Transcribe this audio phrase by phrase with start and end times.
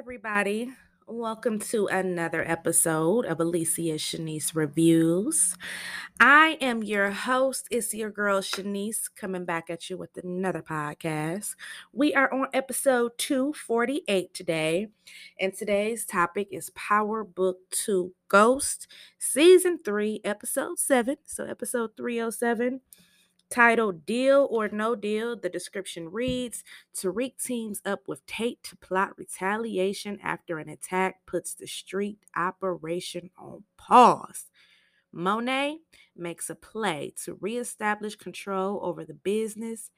[0.00, 0.72] everybody.
[1.06, 5.54] Welcome to another episode of Alicia Shanise Reviews.
[6.18, 7.68] I am your host.
[7.70, 11.54] It's your girl Shanise coming back at you with another podcast.
[11.92, 14.86] We are on episode 248 today,
[15.38, 18.88] and today's topic is Power Book 2 Ghost,
[19.18, 21.16] Season 3, Episode 7.
[21.26, 22.80] So, episode 307
[23.50, 26.62] Titled Deal or No Deal, the description reads
[26.94, 33.30] Tariq teams up with Tate to plot retaliation after an attack puts the street operation
[33.36, 34.46] on pause.
[35.12, 35.78] Monet
[36.16, 39.90] makes a play to reestablish control over the business.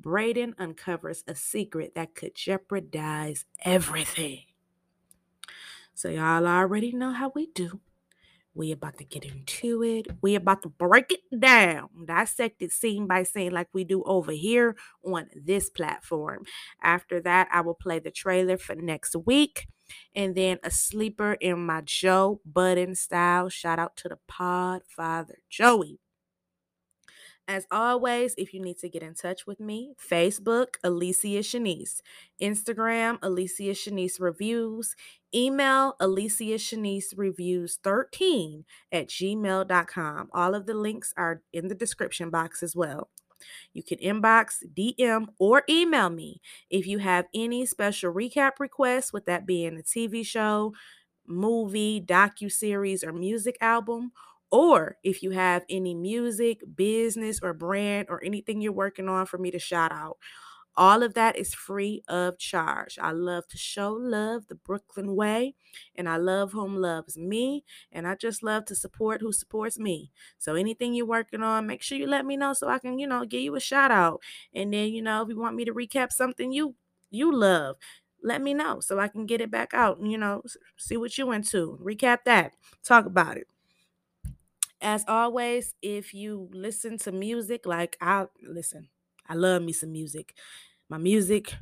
[0.00, 4.42] Brayden uncovers a secret that could jeopardize everything.
[5.94, 7.80] So, y'all already know how we do.
[8.54, 10.08] We about to get into it.
[10.22, 14.32] We about to break it down, dissect it scene by scene like we do over
[14.32, 16.44] here on this platform.
[16.82, 19.68] After that, I will play the trailer for next week.
[20.14, 23.48] And then a sleeper in my Joe Budden style.
[23.48, 25.98] Shout out to the pod father, Joey.
[27.50, 32.00] As always, if you need to get in touch with me, Facebook, Alicia Shanise,
[32.40, 34.94] Instagram, Alicia Shanise Reviews,
[35.34, 40.28] email Alicia Shanise Reviews 13 at gmail.com.
[40.32, 43.10] All of the links are in the description box as well.
[43.72, 49.26] You can inbox, DM, or email me if you have any special recap requests, with
[49.26, 50.72] that being a TV show,
[51.26, 54.12] movie, docu series, or music album,
[54.50, 59.38] or if you have any music, business, or brand, or anything you're working on for
[59.38, 60.18] me to shout out.
[60.76, 62.98] All of that is free of charge.
[63.02, 65.54] I love to show love the Brooklyn way,
[65.96, 70.12] and I love whom loves me, and I just love to support who supports me.
[70.38, 73.06] So anything you're working on, make sure you let me know so I can, you
[73.06, 74.22] know, give you a shout out.
[74.54, 76.76] And then, you know, if you want me to recap something you
[77.10, 77.76] you love,
[78.22, 80.42] let me know so I can get it back out and, you know,
[80.76, 81.78] see what you into.
[81.82, 82.52] Recap that.
[82.84, 83.48] Talk about it.
[84.80, 88.88] As always, if you listen to music, like I listen,
[89.28, 90.34] I love me some music.
[90.88, 91.54] My music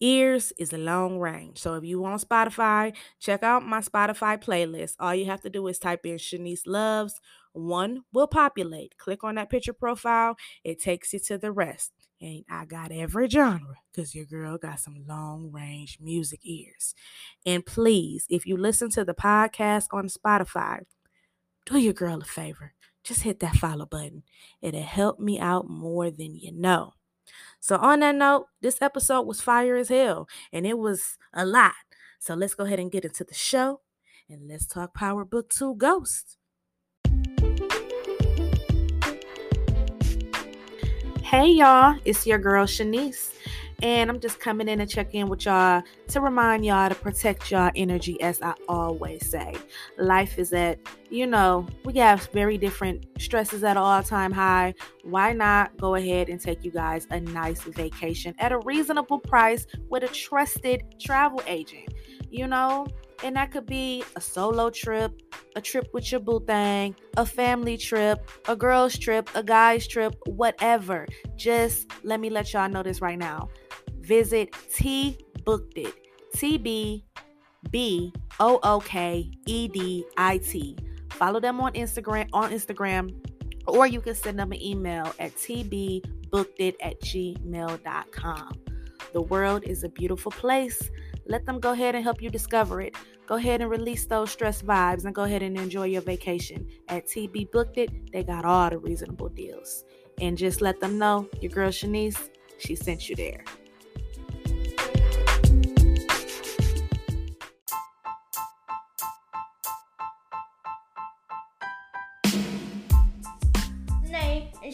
[0.00, 1.58] ears is a long range.
[1.58, 4.94] So if you want Spotify, check out my Spotify playlist.
[5.00, 7.20] All you have to do is type in Shanise Loves.
[7.52, 8.96] One will populate.
[8.98, 10.36] Click on that picture profile.
[10.62, 11.92] It takes you to the rest.
[12.20, 16.94] And I got every genre because your girl got some long range music ears.
[17.46, 20.82] And please, if you listen to the podcast on Spotify,
[21.66, 22.74] do your girl a favor.
[23.04, 24.22] Just hit that follow button.
[24.60, 26.94] It'll help me out more than you know.
[27.60, 31.74] So, on that note, this episode was fire as hell and it was a lot.
[32.18, 33.80] So, let's go ahead and get into the show
[34.28, 36.36] and let's talk Power Book 2 Ghost.
[41.22, 43.32] Hey, y'all, it's your girl Shanise.
[43.80, 47.52] And I'm just coming in to check in with y'all to remind y'all to protect
[47.52, 49.54] y'all energy, as I always say.
[49.98, 50.80] Life is at,
[51.10, 54.74] you know, we have very different stresses at all time high.
[55.04, 59.64] Why not go ahead and take you guys a nice vacation at a reasonable price
[59.88, 61.94] with a trusted travel agent?
[62.30, 62.88] You know,
[63.22, 65.22] and that could be a solo trip,
[65.54, 70.16] a trip with your boo thing, a family trip, a girl's trip, a guy's trip,
[70.26, 71.06] whatever.
[71.36, 73.48] Just let me let y'all know this right now
[74.08, 75.94] visit T Booked It.
[76.34, 77.04] T B
[77.70, 80.76] B O O K E D I T.
[81.10, 83.14] Follow them on Instagram on Instagram,
[83.66, 88.52] or you can send them an email at tbbookedit at gmail.com.
[89.12, 90.90] The world is a beautiful place.
[91.26, 92.94] Let them go ahead and help you discover it.
[93.26, 96.66] Go ahead and release those stress vibes and go ahead and enjoy your vacation.
[96.88, 99.84] At TB Booked It, they got all the reasonable deals.
[100.20, 103.44] And just let them know your girl Shanise, she sent you there.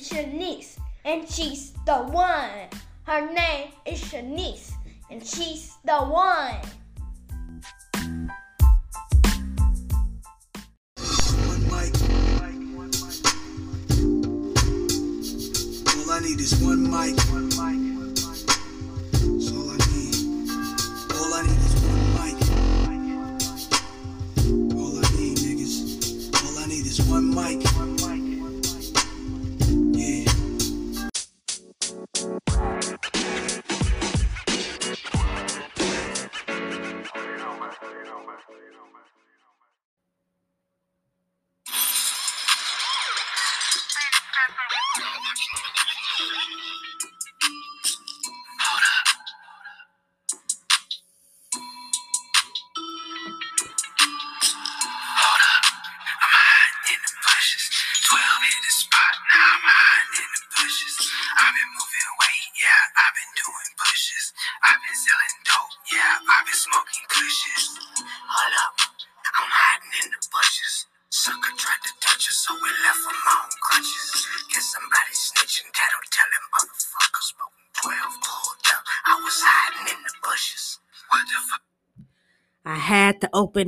[0.05, 2.69] Shanise, and she's the one.
[3.05, 4.73] Her name is Shanise,
[5.11, 6.61] and she's the one.
[11.49, 11.95] One mic.
[15.89, 17.17] All I need is one mic.
[17.25, 17.97] All I need.
[19.41, 20.05] Is one mic.
[21.17, 22.37] All I need is one mic.
[24.77, 25.75] All I need, niggas.
[26.45, 27.65] All I need is one mic.
[27.65, 27.85] Yeah.
[28.05, 28.24] had
[30.05, 30.34] to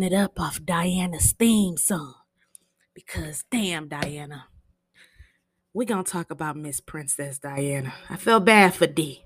[0.02, 2.14] it up off Diana's theme song
[2.94, 4.46] because damn, Diana.
[5.72, 7.92] We're going to talk about Miss Princess Diana.
[8.08, 9.24] I feel bad for D.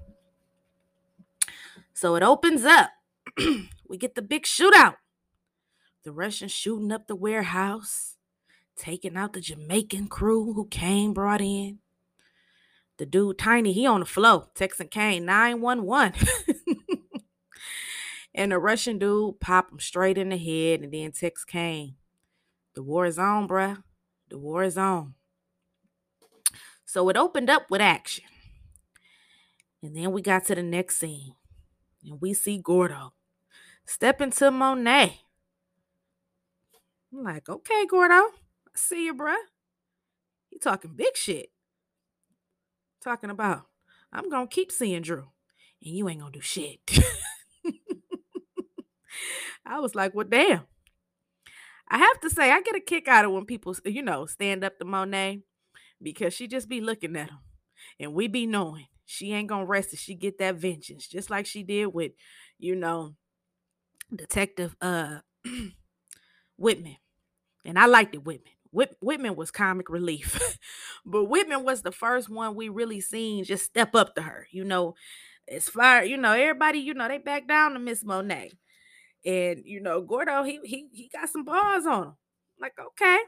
[1.95, 2.91] So it opens up.
[3.89, 4.97] we get the big shootout.
[6.03, 8.17] The Russians shooting up the warehouse,
[8.77, 11.79] taking out the Jamaican crew who Cane brought in.
[12.97, 16.15] The dude Tiny, he on the floor, texting Cane 911.
[18.35, 21.97] and the Russian dude pop him straight in the head and then text Cane.
[22.75, 23.82] The war is on, bruh.
[24.29, 25.15] The war is on.
[26.85, 28.25] So it opened up with action.
[29.82, 31.35] And then we got to the next scene.
[32.05, 33.12] And we see Gordo
[33.85, 35.21] step into Monet.
[37.12, 38.15] I'm like, okay, Gordo.
[38.15, 38.31] I
[38.75, 39.35] see you, bruh.
[40.50, 41.50] You talking big shit.
[43.03, 43.67] Talking about,
[44.12, 45.29] I'm gonna keep seeing Dru.
[45.83, 46.81] And you ain't gonna do shit.
[49.71, 50.63] I was like, well, damn.
[51.89, 54.65] I have to say, I get a kick out of when people, you know, stand
[54.65, 55.43] up to Monet
[56.03, 57.39] because she just be looking at him.
[58.01, 61.47] And we be knowing she ain't gonna rest if she get that vengeance, just like
[61.47, 62.13] she did with,
[62.59, 63.15] you know,
[64.15, 65.21] Detective uh
[66.57, 66.97] Whitman.
[67.65, 68.53] And I liked it, Whitman.
[68.73, 70.59] Whit- Whitman was comic relief,
[71.07, 74.47] but Whitman was the first one we really seen just step up to her.
[74.51, 74.95] You know,
[75.49, 78.53] as far you know, everybody, you know, they back down to Miss Monet,
[79.25, 82.13] and you know, Gordo, he he he got some bars on him.
[82.61, 83.19] Like, okay,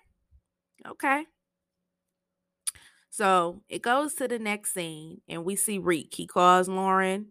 [0.86, 1.26] okay.
[3.10, 6.14] So it goes to the next scene, and we see Reek.
[6.14, 7.28] He calls Lauren,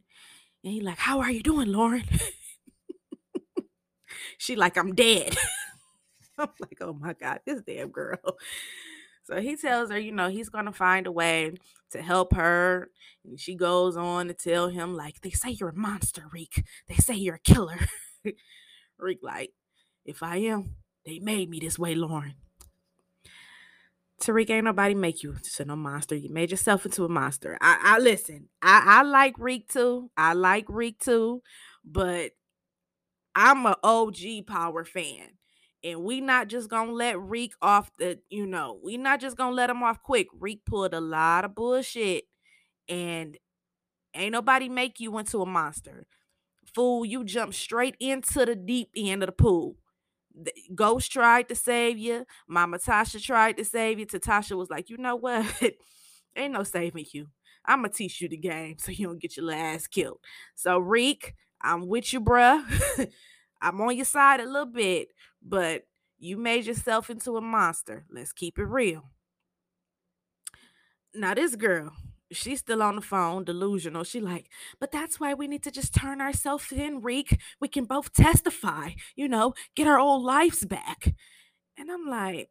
[0.64, 2.06] and he like, "How are you doing, Lauren?"
[4.38, 5.38] she like, "I'm dead."
[6.38, 8.38] I'm like, "Oh my god, this damn girl."
[9.24, 11.54] So he tells her, you know, he's gonna find a way
[11.92, 12.90] to help her,
[13.26, 16.64] and she goes on to tell him, like, "They say you're a monster, Reek.
[16.88, 17.80] They say you're a killer."
[19.00, 19.52] Reek like,
[20.06, 20.76] "If I am,
[21.06, 22.36] they made me this way, Lauren."
[24.22, 26.16] Tariq, ain't nobody make you into no monster.
[26.16, 27.58] You made yourself into a monster.
[27.60, 28.50] I, I listen.
[28.62, 30.12] I, I like Reek too.
[30.16, 31.42] I like Reek too,
[31.84, 32.32] but
[33.36, 35.30] I'm a OG Power fan,
[35.84, 38.20] and we not just gonna let Reek off the.
[38.30, 40.28] You know, we not just gonna let him off quick.
[40.40, 42.26] Reek pulled a lot of bullshit,
[42.88, 43.36] and
[44.14, 46.06] ain't nobody make you into a monster.
[46.74, 49.76] Fool, you jump straight into the deep end of the pool.
[50.74, 52.26] Ghost tried to save you.
[52.48, 54.06] Mama Tasha tried to save you.
[54.06, 55.46] Tatasha was like, you know what?
[56.36, 57.28] Ain't no saving you.
[57.66, 60.20] I'm gonna teach you the game so you don't get your last killed.
[60.56, 62.64] So Reek, I'm with you, bruh.
[63.62, 65.10] I'm on your side a little bit,
[65.44, 65.84] but
[66.18, 68.06] you made yourself into a monster.
[68.12, 69.10] Let's keep it real.
[71.14, 71.92] Now this girl,
[72.32, 74.04] she's still on the phone, delusional.
[74.04, 77.40] She like, but that's why we need to just turn ourselves in, Reek.
[77.60, 81.14] We can both testify, you know, get our old lives back.
[81.78, 82.50] And I'm like,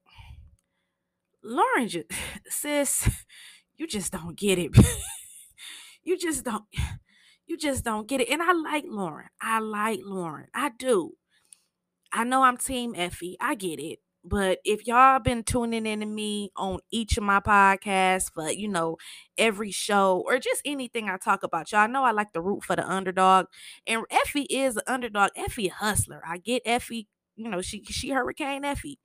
[1.43, 1.89] Lauren,
[2.49, 3.09] sis,
[3.77, 4.73] you just don't get it.
[6.03, 6.65] you just don't,
[7.47, 8.29] you just don't get it.
[8.29, 9.29] And I like Lauren.
[9.41, 10.49] I like Lauren.
[10.55, 11.13] I do.
[12.13, 13.37] I know I'm Team Effie.
[13.41, 14.01] I get it.
[14.25, 18.69] But if y'all been tuning in to me on each of my podcasts but you
[18.69, 18.97] know,
[19.39, 22.77] every show or just anything I talk about, y'all know I like to root for
[22.77, 23.47] the underdog.
[23.87, 25.31] And Effie is an underdog.
[25.37, 26.23] Effie a hustler.
[26.27, 28.99] I get Effie, you know, she she Hurricane Effie.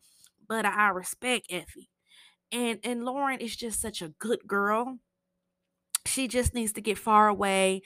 [0.47, 1.89] But I respect Effie.
[2.51, 4.99] And and Lauren is just such a good girl.
[6.05, 7.81] She just needs to get far away,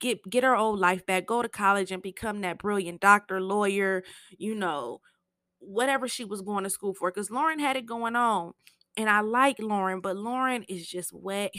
[0.00, 4.04] get get her old life back, go to college and become that brilliant doctor, lawyer,
[4.38, 5.00] you know,
[5.60, 8.52] whatever she was going to school for because Lauren had it going on.
[8.96, 11.52] And I like Lauren, but Lauren is just wet.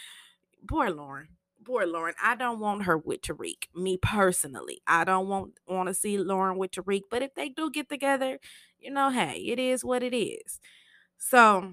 [0.68, 1.28] Poor Lauren.
[1.64, 2.14] Poor Lauren.
[2.22, 3.64] I don't want her with Tariq.
[3.74, 4.82] Me personally.
[4.86, 7.02] I don't want want to see Lauren with Tariq.
[7.10, 8.38] But if they do get together,
[8.78, 10.60] you know, hey, it is what it is.
[11.18, 11.72] So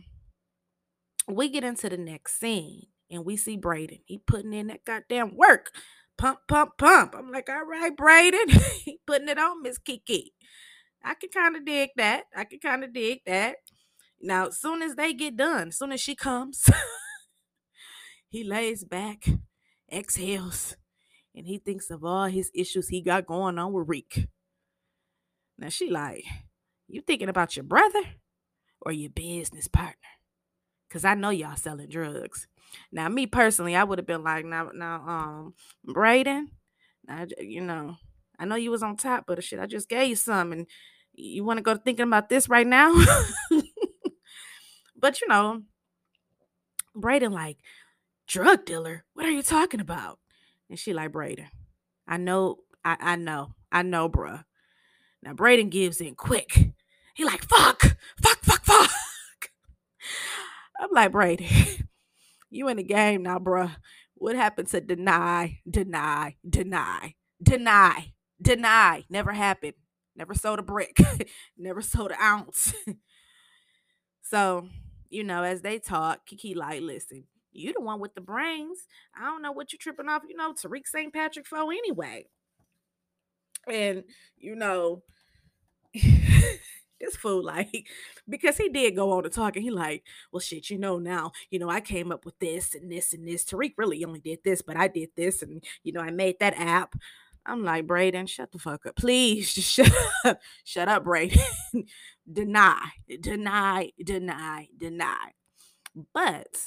[1.28, 4.02] we get into the next scene and we see Brayden.
[4.06, 5.72] He putting in that goddamn work.
[6.18, 7.16] Pump, pump, pump.
[7.18, 8.52] I'm like, all right, Brayden.
[8.84, 10.34] he putting it on, Miss Kiki.
[11.04, 12.26] I can kind of dig that.
[12.36, 13.58] I can kind of dig that.
[14.22, 16.70] Now, as soon as they get done, as soon as she comes,
[18.30, 19.26] he lays back,
[19.92, 20.78] exhales,
[21.36, 24.28] and he thinks of all his issues he got going on with Reek.
[25.58, 26.24] Now she like,
[26.88, 28.02] you thinking about your brother
[28.82, 29.98] or your business partner?
[30.90, 32.48] Cause I know y'all selling drugs.
[32.92, 35.54] Now, me personally, I would have been like, now, now, um,
[35.88, 36.46] Brayden,
[37.08, 37.98] now, you know,
[38.40, 40.68] I know you was on top, but shit, I just gave you some, and
[41.14, 42.94] you want to go thinking about this right now?
[44.96, 45.62] but you know,
[46.96, 47.58] Brayden like,
[48.28, 50.20] drug dealer, what are you talking about?
[50.70, 51.48] And she like, Brayden,
[52.08, 54.44] I know, I, I know, I know, bruh.
[55.22, 56.72] Now Brayden gives in quick.
[57.14, 57.82] He like, fuck,
[58.22, 58.90] fuck, fuck, fuck.
[60.80, 61.88] I'm like, Brayden,
[62.50, 63.76] you in the game now, bruh.
[64.16, 69.04] What happened to deny, deny, deny, deny, deny?
[69.10, 69.74] Never happened.
[70.16, 70.98] Never sold a brick.
[71.58, 72.74] Never sold an ounce.
[74.22, 74.68] so,
[75.10, 78.88] you know, as they talk, Kiki like, listen, you the one with the brains.
[79.16, 81.14] I don't know what you tripping off, you know, Tariq St.
[81.14, 82.26] Patrick for anyway.
[83.68, 84.04] And,
[84.38, 85.04] you know,
[87.04, 87.88] this fool like
[88.28, 91.32] because he did go on to talk and he like well shit you know now
[91.52, 94.40] you know i came up with this and this and this tariq really only did
[94.44, 96.96] this but i did this and you know i made that app
[97.46, 99.92] i'm like brayden shut the fuck up please just shut
[100.26, 101.40] up shut up brayden
[102.32, 102.82] deny
[103.22, 105.32] deny deny deny
[106.14, 106.58] but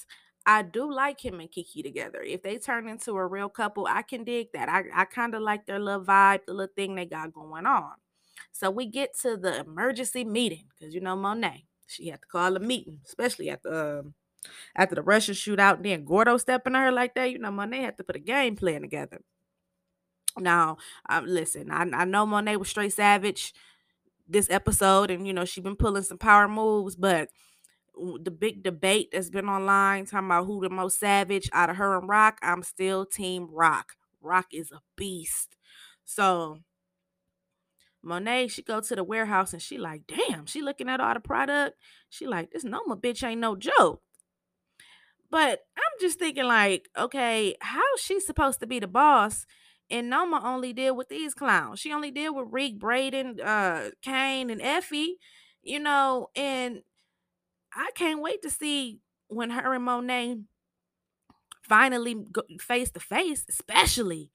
[0.46, 2.22] I do like him and Kiki together.
[2.22, 4.68] If they turn into a real couple, I can dig that.
[4.68, 7.94] I, I kind of like their little vibe, the little thing they got going on.
[8.52, 12.56] So we get to the emergency meeting because you know Monet, she had to call
[12.56, 14.14] a meeting, especially at the um,
[14.76, 15.76] after the Russian shootout.
[15.76, 18.20] And Then Gordo stepping on her like that, you know Monet had to put a
[18.20, 19.20] game plan together.
[20.38, 20.76] Now,
[21.08, 23.54] um, listen, I, I know Monet was straight savage
[24.28, 27.28] this episode, and you know she been pulling some power moves, but
[27.96, 31.96] the big debate that's been online talking about who the most savage out of her
[31.98, 33.94] and Rock, I'm still team Rock.
[34.20, 35.56] Rock is a beast.
[36.04, 36.58] So
[38.02, 41.20] Monet, she go to the warehouse and she like, damn, she looking at all the
[41.20, 41.76] product.
[42.10, 44.02] She like, this Noma bitch ain't no joke.
[45.30, 49.46] But I'm just thinking like, okay, how she supposed to be the boss?
[49.90, 51.80] And Noma only deal with these clowns.
[51.80, 55.16] She only deal with Reek, Brayden, uh, Cane, and Effie,
[55.62, 56.82] you know, and
[57.74, 60.38] I can't wait to see when her and Monet
[61.62, 64.30] finally go face to face, especially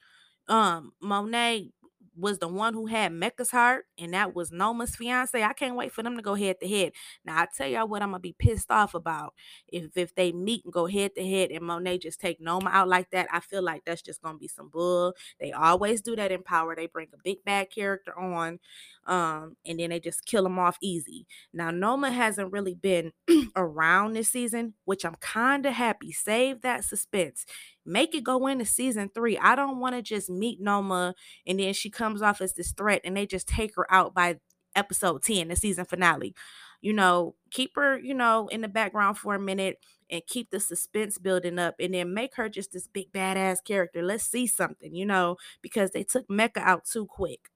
[0.48, 1.70] um Monet
[2.18, 5.41] was the one who had Mecca's heart, and that was Noma's fiance.
[5.41, 6.94] I can't wait for them to go head to head.
[7.25, 9.34] Now I tell y'all what I'm gonna be pissed off about
[9.68, 12.88] if if they meet and go head to head and Monet just take Noma out
[12.88, 13.27] like that.
[13.32, 15.13] I feel like that's just gonna be some bull.
[15.39, 16.75] They always do that in power.
[16.75, 18.60] They bring a big bad character on,
[19.06, 21.25] um, and then they just kill them off easy.
[21.53, 23.13] Now Noma hasn't really been
[23.56, 26.12] around this season, which I'm kind of happy.
[26.12, 27.46] Save that suspense
[27.85, 29.38] make it go into season three.
[29.38, 31.15] I don't want to just meet Noma
[31.47, 34.38] and then she comes off as this threat and they just take her out by
[34.75, 36.33] episode 10, the season finale.
[36.81, 39.77] You know, keep her, you know, in the background for a minute
[40.09, 44.01] and keep the suspense building up and then make her just this big badass character.
[44.01, 47.50] Let's see something, you know, because they took Mecca out too quick.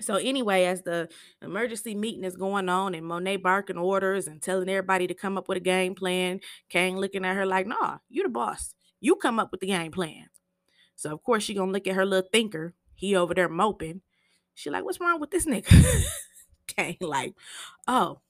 [0.00, 1.08] So anyway, as the
[1.40, 5.48] emergency meeting is going on and Monet barking orders and telling everybody to come up
[5.48, 8.74] with a game plan, Cane looking at her like, nah, you're the boss.
[9.02, 10.28] You come up with the game plan.
[10.94, 12.72] So of course she gonna look at her little thinker.
[12.94, 14.00] He over there moping.
[14.54, 16.04] She like, what's wrong with this nigga?
[16.68, 17.34] Cane like,
[17.88, 18.20] oh,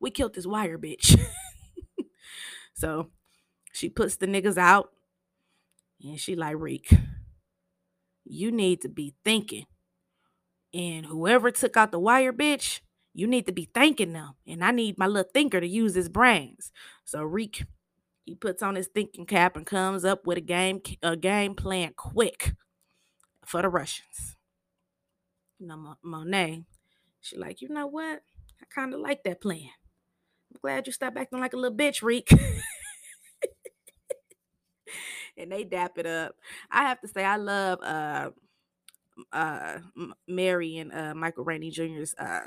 [0.00, 1.20] we killed this wire bitch.
[2.74, 3.10] so
[3.74, 4.90] she puts the niggas out
[6.02, 6.90] and she like, Reek,
[8.24, 9.66] you need to be thinking.
[10.72, 12.80] And whoever took out the wire bitch,
[13.12, 14.32] you need to be thanking them.
[14.46, 16.72] And I need my little thinker to use his brains.
[17.04, 17.66] So Reek
[18.26, 21.94] he puts on his thinking cap and comes up with a game a game plan
[21.96, 22.54] quick
[23.46, 24.36] for the Russians.
[25.58, 26.64] Know, Monet,
[27.20, 28.20] she like, you know what?
[28.60, 29.70] I kind of like that plan.
[30.52, 32.28] I'm glad you stopped acting like a little bitch, Reek.
[35.36, 36.34] and they dap it up.
[36.70, 38.30] I have to say, I love uh
[39.32, 39.78] uh
[40.26, 42.40] Mary and uh Michael Rainey Jr.'s uh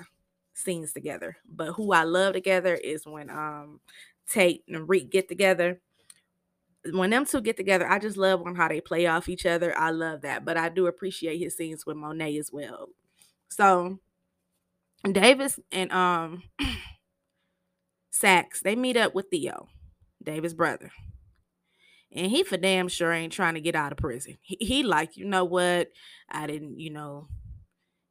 [0.53, 1.37] scenes together.
[1.49, 3.79] But who I love together is when um
[4.29, 5.81] Tate and Reek get together.
[6.91, 9.77] When them two get together, I just love on how they play off each other.
[9.77, 10.45] I love that.
[10.45, 12.89] But I do appreciate his scenes with Monet as well.
[13.49, 13.99] So
[15.11, 16.43] Davis and um
[18.11, 19.67] Saxe, they meet up with Theo,
[20.23, 20.91] Davis' brother.
[22.11, 24.37] And he for damn sure ain't trying to get out of prison.
[24.41, 25.91] He, he like, you know what?
[26.29, 27.27] I didn't, you know,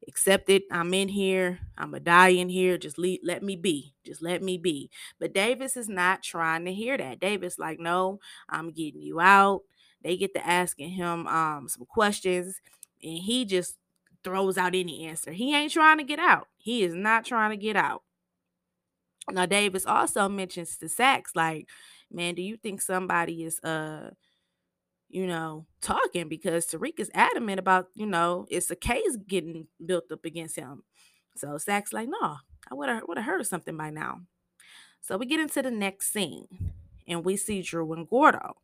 [0.09, 0.65] accept it.
[0.73, 1.61] I'm in here.
[1.77, 2.79] I'm a die in here.
[2.79, 3.95] Just leave, let me be.
[4.05, 4.91] Just let me be.
[5.21, 7.21] But Davis is not trying to hear that.
[7.21, 9.63] Davis like, no, I'm getting you out.
[10.03, 12.61] They get to asking him um some questions,
[13.03, 13.77] and he just
[14.25, 15.33] throws out any answer.
[15.33, 16.49] He ain't trying to get out.
[16.57, 18.03] He is not trying to get out.
[19.31, 21.69] Now Davis also mentions to Saxe like,
[22.11, 24.11] man, do you think somebody is uh
[25.09, 30.13] you know, talking because Tariq is adamant about, you know, it's a case getting built
[30.13, 30.83] up against him.
[31.37, 32.37] So Saxe's like, no,
[32.71, 34.21] I would have heard something by now.
[35.01, 36.73] So we get into the next scene
[37.07, 38.57] and we see Dru and Gordo.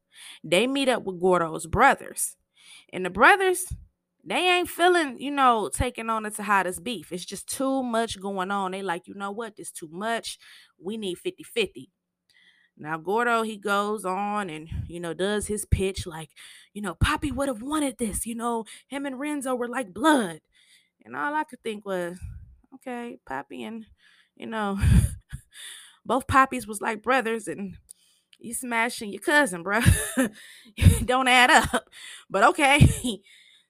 [0.42, 2.36] They meet up with Gordo's brothers.
[2.92, 3.72] And the brothers,
[4.24, 7.12] they ain't feeling, you know, taking on the Tejada's beef.
[7.12, 8.72] It's just too much going on.
[8.72, 9.56] They like, you know what?
[9.56, 10.38] This too much.
[10.82, 11.88] We need 50-50.
[12.76, 16.30] Now Gordo, he goes on and, you know, does his pitch like,
[16.72, 18.26] you know, Poppy would have wanted this.
[18.26, 20.40] You know, him and Renzo were like blood.
[21.04, 22.18] And all I could think was,
[22.74, 23.86] okay, Poppy and,
[24.36, 24.78] you know,
[26.04, 27.76] both Poppies was like brothers and
[28.38, 29.80] you smashing your cousin, bro.
[31.04, 31.88] Don't add up.
[32.30, 32.88] But okay.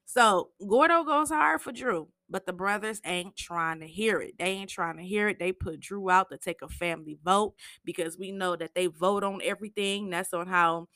[0.06, 4.34] So Gordo goes hard for Dru, but the brothers ain't trying to hear it.
[4.38, 5.38] They ain't trying to hear it.
[5.38, 7.54] They put Dru out to take a family vote
[7.84, 10.10] because we know that they vote on everything.
[10.10, 10.88] That's on how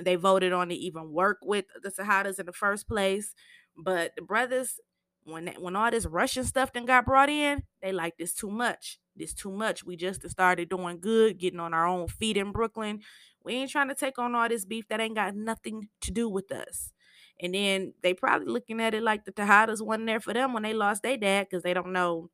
[0.00, 3.34] they voted on to even work with the Tejadas in the first place.
[3.76, 4.78] But the brothers,
[5.24, 8.98] when when all this Russian stuff then got brought in, they like this too much.
[9.16, 9.84] This too much.
[9.84, 13.00] We just started doing good, getting on our own feet in Brooklyn.
[13.44, 16.28] We ain't trying to take on all this beef that ain't got nothing to do
[16.28, 16.92] with us.
[17.42, 20.62] And then they probably looking at it like the Tejadas wasn't there for them when
[20.62, 22.28] they lost their dad because they don't know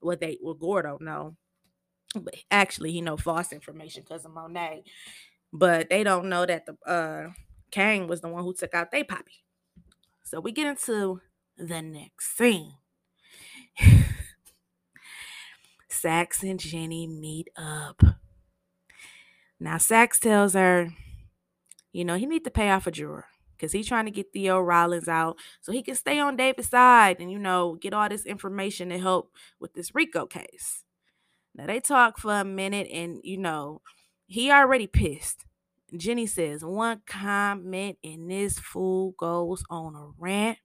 [0.00, 1.36] what they what Gordo know.
[2.14, 4.84] But actually, he know false information because of Monet.
[5.52, 7.30] But they don't know that the uh
[7.70, 9.42] Cane was the one who took out their poppy.
[10.22, 11.20] So we get into
[11.56, 12.74] the next scene.
[15.88, 18.02] Saxe and Jenny meet up.
[19.58, 20.90] Now Saxe tells her,
[21.92, 23.26] you know, he need to pay off a juror
[23.62, 27.20] because he's trying to get Theo Rollins out so he can stay on David's side
[27.20, 30.82] and, you know, get all this information to help with this RICO case.
[31.54, 33.80] Now they talk for a minute and, you know,
[34.26, 35.44] he already pissed.
[35.96, 40.58] Jenny says one comment and this fool goes on a rant.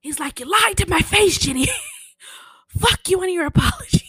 [0.00, 1.68] He's like, You lied to my face, Jenny.
[2.68, 4.08] Fuck you and your apology.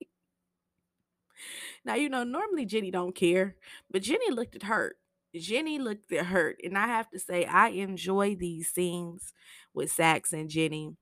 [1.84, 3.54] now, you know, normally Jenny don't care,
[3.92, 4.96] but Jenny looked at hurt.
[5.38, 6.60] Jenny looked at hurt.
[6.62, 9.32] And I have to say, I enjoy these scenes
[9.74, 10.96] with Saxe and Jenny.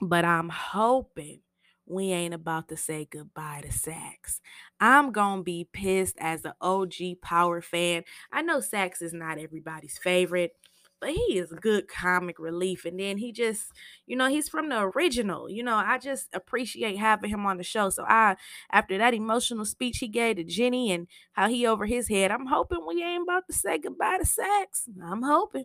[0.00, 1.40] But I'm hoping
[1.86, 4.40] we ain't about to say goodbye to Saxe.
[4.78, 8.04] I'm to be pissed as an OG Power fan.
[8.30, 10.52] I know Saxe is not everybody's favorite,
[11.00, 12.84] but he is good comic relief.
[12.84, 13.72] And then he just,
[14.06, 15.48] you know, he's from the original.
[15.50, 17.90] You know, I just appreciate having him on the show.
[17.90, 18.36] So I,
[18.70, 22.46] after that emotional speech he gave to Jenny and how he over his head, I'm
[22.46, 24.88] hoping we ain't about to say goodbye to Saxe.
[25.02, 25.64] I'm hoping.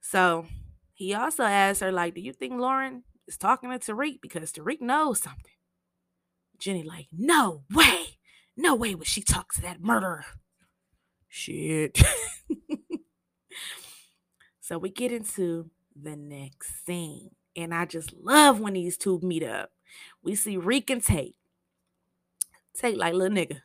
[0.00, 0.46] So
[0.94, 4.80] he also asked her, like, do you think Lauren is talking to Tariq because Tariq
[4.80, 5.52] knows something.
[6.58, 8.18] Jenny like, no way,
[8.56, 10.24] no way would she talk to that murderer.
[11.28, 12.00] Shit.
[14.72, 17.32] so we get into the next scene.
[17.54, 19.70] And I just love when these two meet up.
[20.22, 21.36] We see Reek and Tate.
[22.74, 23.58] Tate like, little nigga,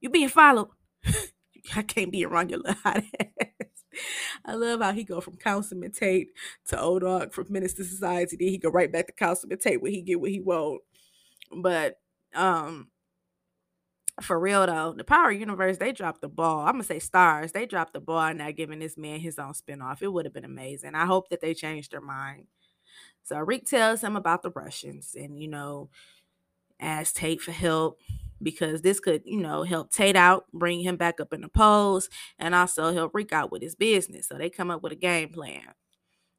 [0.00, 0.68] you being followed.
[1.74, 3.84] I can't be around your little hot ass.
[4.44, 6.28] I love how he go from Councilman Tate
[6.66, 8.36] to O-Dog from Menace II Society.
[8.38, 10.82] Then he go right back to Councilman Tate when he get what he want.
[11.50, 11.98] But
[12.32, 12.90] um
[14.22, 16.60] for real though, the Power Universe, they dropped the ball.
[16.60, 20.02] I'm gonna say Starz, they dropped the ball not giving this man his own spinoff.
[20.02, 20.94] It would have been amazing.
[20.94, 22.46] I hope that they changed their mind.
[23.24, 25.90] So Rick tells him about the Russians and you know,
[26.80, 27.98] ask Tate for help
[28.42, 32.08] because this could, you know, help Tate out, bring him back up in the polls,
[32.38, 34.28] and also help Reek out with his business.
[34.28, 35.62] So they come up with a game plan.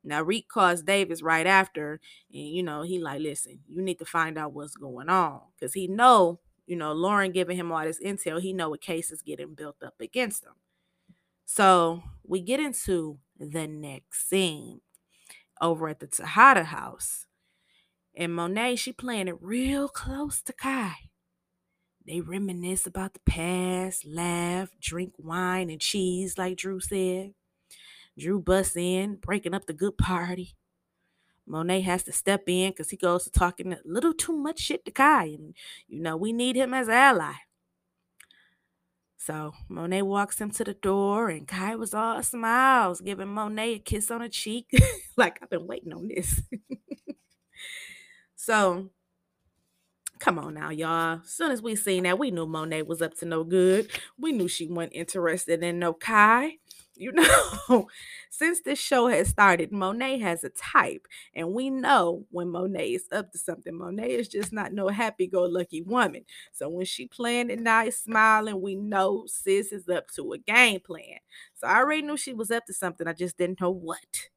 [0.03, 1.99] Now Reek calls Davis right after,
[2.33, 5.41] and you know, he like, listen, you need to find out what's going on.
[5.59, 9.21] Cause he know, you know, Lauren giving him all this intel, he know what is
[9.25, 10.53] getting built up against him.
[11.45, 14.81] So we get into the next scene
[15.61, 17.27] over at the Tejada house.
[18.15, 20.95] And Monet, she playing it real close to Kai.
[22.07, 27.33] They reminisce about the past, laugh, drink wine and cheese, like Dru said.
[28.17, 30.55] Dru busts in, breaking up the good party.
[31.47, 34.85] Monet has to step in because he goes to talking a little too much shit
[34.85, 35.25] to Kai.
[35.25, 35.55] And,
[35.87, 37.33] you know, we need him as an ally.
[39.17, 43.79] So Monet walks him to the door, and Kai was all smiles, giving Monet a
[43.79, 44.69] kiss on the cheek.
[45.17, 46.41] like, I've been waiting on this.
[48.35, 48.89] so
[50.19, 51.19] Come on now, y'all.
[51.23, 53.89] As soon as we seen that, we knew Monet was up to no good.
[54.17, 56.57] We knew she wasn't interested in no Kai.
[56.97, 57.87] You know,
[58.29, 61.07] since this show has started, Monet has a type.
[61.33, 63.75] And we know when Monet is up to something.
[63.75, 66.25] Monet is just not no happy-go-lucky woman.
[66.53, 70.79] So when she playing it nice, smiling, we know sis is up to a game
[70.79, 71.19] plan.
[71.55, 73.07] So I already knew she was up to something.
[73.07, 74.29] I just didn't know what.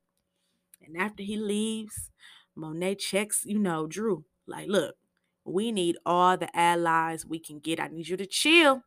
[0.85, 2.11] And after he leaves,
[2.55, 4.25] Monet checks, you know, Dru.
[4.47, 4.97] Like, look,
[5.45, 7.81] we need all the allies we can get.
[7.81, 8.83] I need you to chill.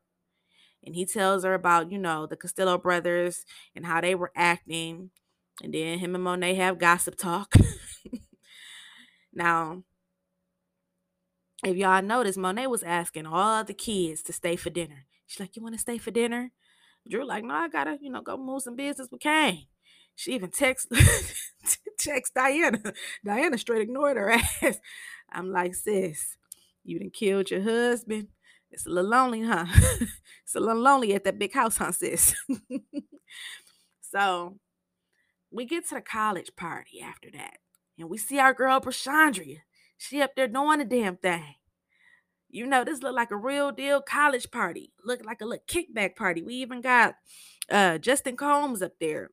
[0.84, 5.10] And he tells her about, you know, the Castillo brothers and how they were acting.
[5.62, 7.54] And then him and Monet have gossip talk.
[9.32, 9.82] now,
[11.64, 15.06] if y'all notice, Monet was asking all the kids to stay for dinner.
[15.26, 16.50] She's like, You want to stay for dinner?
[17.08, 19.66] Dru, like, no, I gotta, you know, go move some business with Cane.
[20.14, 20.88] She even text
[21.98, 22.80] text Diana.
[23.24, 24.30] Diana straight ignored her
[24.62, 24.78] ass.
[25.30, 26.36] I'm like, sis,
[26.84, 28.28] you done killed your husband.
[28.72, 29.66] It's a little lonely, huh?
[30.44, 32.34] it's a little lonely at that big house, huh, sis?
[34.00, 34.56] so
[35.50, 37.58] we get to the college party after that,
[37.98, 39.58] and we see our girl Brashandria.
[39.98, 41.54] She up there doing the damn thing.
[42.48, 44.92] You know, this look like a real deal college party.
[45.04, 46.42] Look like a little kickback party.
[46.42, 47.14] We even got
[47.70, 49.30] uh Justin Combs up there.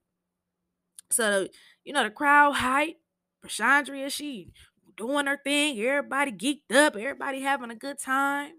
[1.12, 1.48] So,
[1.84, 2.98] you know, the crowd hype.
[3.44, 4.50] Brashandria, she
[4.98, 5.80] doing her thing.
[5.80, 6.96] Everybody geeked up.
[6.96, 8.52] Everybody having a good time.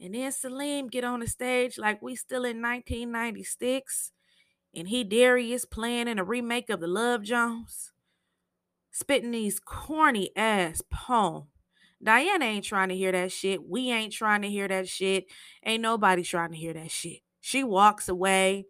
[0.00, 4.12] And then Salim get on the stage like we still in 1996.
[4.74, 7.92] And he Darius playing in a remake of the Love Jones.
[8.90, 11.46] Spitting these corny ass poems.
[12.02, 13.68] Diana ain't trying to hear that shit.
[13.68, 15.26] We ain't trying to hear that shit.
[15.64, 17.20] Ain't nobody trying to hear that shit.
[17.42, 18.66] She walks away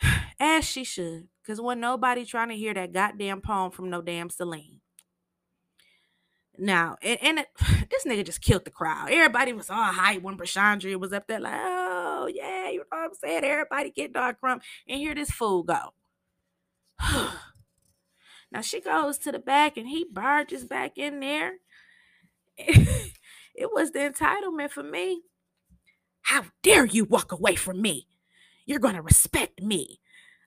[0.40, 1.26] as she should.
[1.42, 4.81] Because when nobody trying to hear that goddamn poem from no damn Salim.
[6.62, 7.48] Now, and, and it,
[7.90, 9.10] this nigga just killed the crowd.
[9.10, 13.10] Everybody was all hype when Brashandria was up there, like, oh, yeah, you know what
[13.10, 13.44] I'm saying?
[13.44, 14.60] Everybody get dog crumb.
[14.86, 15.92] And here this fool go.
[18.52, 21.54] now she goes to the back and he barges back in there.
[22.56, 25.22] it was the entitlement for me.
[26.22, 28.06] How dare you walk away from me?
[28.66, 29.98] You're going to respect me.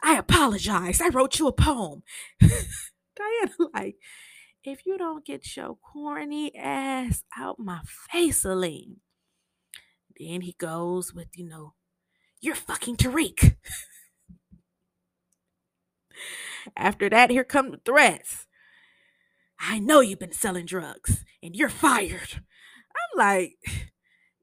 [0.02, 1.02] I apologize.
[1.02, 2.04] I wrote you a poem.
[2.40, 3.98] Diana, like,
[4.68, 8.98] if you don't get your corny ass out my face, Salim.
[10.20, 11.74] Then he goes with, you know,
[12.42, 13.56] you're fucking Tariq.
[16.76, 18.48] After that, here come the threats.
[19.60, 22.42] I know you've been selling drugs and you're fired.
[22.96, 23.58] I'm like,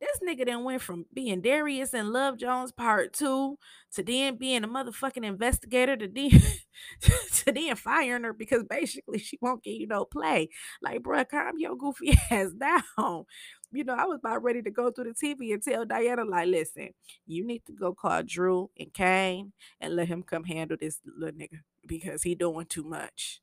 [0.03, 3.57] this nigga then went from being Darius and Love Jones part two
[3.95, 6.31] to then being a motherfucking investigator to then
[7.35, 10.49] to then firing her because basically she won't get you no play.
[10.83, 13.27] Like, bruh, calm your goofy ass down.
[13.71, 16.49] You know, I was about ready to go through the TV and tell Diana, like,
[16.49, 16.91] listen,
[17.27, 21.39] you need to go call Dru and Cane and let him come handle this little
[21.39, 23.41] nigga because he doing too much.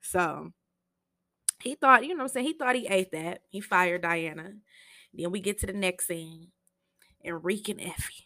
[0.00, 0.52] So
[1.62, 2.46] he thought, you know what I'm saying?
[2.46, 3.42] He thought he ate that.
[3.50, 4.54] He fired Diana.
[5.12, 6.48] Then we get to the next scene.
[7.24, 8.24] And Reek and Effie.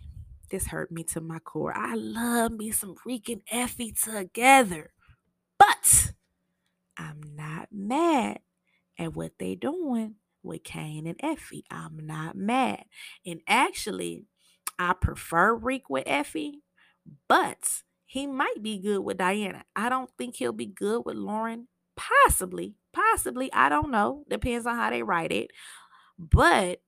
[0.50, 1.76] This hurt me to my core.
[1.76, 4.92] I love me some Reek and Effie together.
[5.58, 6.12] But
[6.96, 8.40] I'm not mad
[8.98, 11.64] at what they doing with Cane and Effie.
[11.70, 12.84] I'm not mad.
[13.26, 14.26] And actually,
[14.78, 16.62] I prefer Reek with Effie,
[17.28, 19.64] but he might be good with Diana.
[19.74, 21.68] I don't think he'll be good with Lauren.
[21.96, 23.52] Possibly, possibly.
[23.52, 24.24] I don't know.
[24.28, 25.50] Depends on how they write it.
[26.18, 26.80] But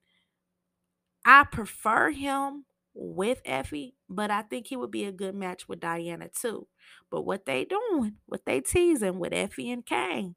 [1.25, 5.81] I prefer him with Effie, but I think he would be a good match with
[5.81, 6.67] Diana too.
[7.11, 10.37] But what they doing, what they teasing with Effie and Cane,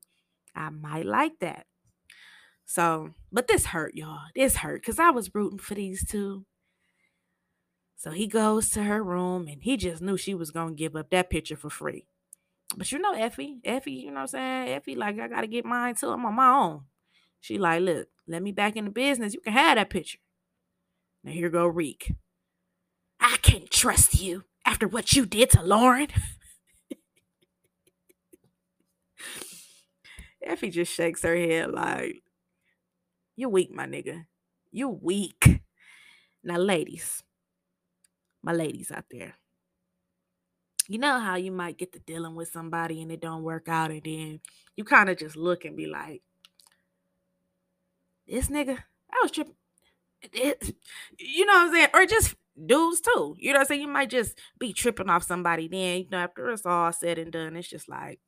[0.56, 1.66] I might like that.
[2.66, 4.20] So, but this hurt, y'all.
[4.36, 6.46] This hurt because I was rooting for these two.
[7.96, 11.10] So he goes to her room and he just knew she was gonna give up
[11.10, 12.08] that picture for free.
[12.78, 14.70] But you know, Effie, Effie, you know what I'm saying?
[14.70, 16.10] Effie, like, I gotta get mine too.
[16.10, 16.82] I'm on my own.
[17.42, 19.34] She like, look, let me back in the business.
[19.34, 20.20] You can have that picture.
[21.24, 22.14] Now here go Reek.
[23.20, 26.08] I can't trust you after what you did to Lauren.
[30.42, 32.24] Effie just shakes her head like,
[33.36, 34.26] You weak, my nigga.
[34.72, 35.62] You weak.
[36.44, 37.22] Now, ladies,
[38.42, 39.36] my ladies out there,
[40.88, 43.92] you know how you might get to dealing with somebody and it don't work out,
[43.92, 44.40] and then
[44.78, 46.22] you kind of just look and be like,
[48.30, 48.78] This nigga,
[49.12, 49.56] I was tripping.
[50.22, 50.76] It,
[51.18, 51.88] you know what I'm saying?
[51.94, 53.36] Or just dudes too.
[53.40, 53.82] You know what I'm saying?
[53.82, 55.68] You might just be tripping off somebody.
[55.68, 58.20] Then, you know, after it's all said and done, it's just like,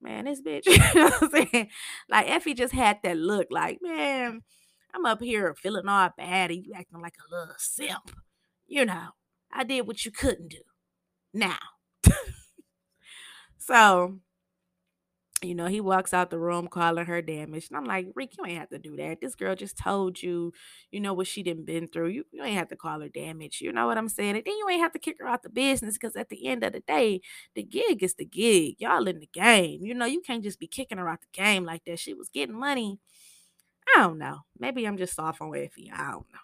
[0.00, 0.66] man, this bitch.
[0.66, 1.68] You know what I'm saying?
[2.08, 4.42] Like Effie just had that look like, man,
[4.94, 8.12] I'm up here feeling all bad and you acting like a little simp.
[8.66, 9.08] You know,
[9.52, 10.62] I did what you couldn't do.
[11.32, 11.58] Now.
[13.58, 14.20] so
[15.42, 17.70] you know, he walks out the room calling her damaged.
[17.70, 19.20] And I'm like, Rick, you ain't have to do that.
[19.20, 20.52] This girl just told you,
[20.90, 22.08] you know, what she didn't been through.
[22.08, 23.60] You, you ain't have to call her damaged.
[23.60, 24.36] You know what I'm saying?
[24.36, 26.62] And then you ain't have to kick her out the business because at the end
[26.64, 27.20] of the day,
[27.54, 28.76] the gig is the gig.
[28.78, 29.84] Y'all in the game.
[29.84, 31.98] You know, you can't just be kicking her out the game like that.
[31.98, 32.98] She was getting money.
[33.94, 34.40] I don't know.
[34.58, 35.92] Maybe I'm just soft on Effie.
[35.94, 36.38] I don't know.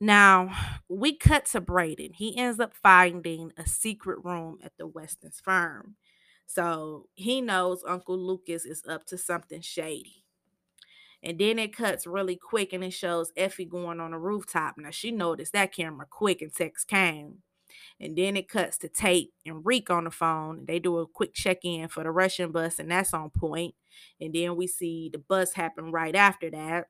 [0.00, 0.50] Now,
[0.88, 2.16] we cut to Brayden.
[2.16, 5.94] He ends up finding a secret room at the Weston's firm.
[6.54, 10.24] So he knows Uncle Lucas is up to something shady.
[11.22, 14.74] And then it cuts really quick and it shows Effie going on a rooftop.
[14.76, 17.38] Now she noticed that camera quick and text Cane.
[17.98, 20.66] And then it cuts to Tate and Reek on the phone.
[20.66, 23.74] They do a quick check in for the Russian bus, and that's on point.
[24.20, 26.88] And then we see the bus happen right after that.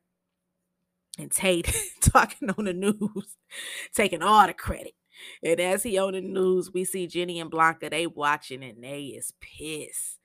[1.17, 3.37] And Tate talking on the news,
[3.95, 4.93] taking all the credit.
[5.43, 9.03] And as he on the news, we see Jenny and Blanca, they watching and they
[9.05, 10.19] is pissed.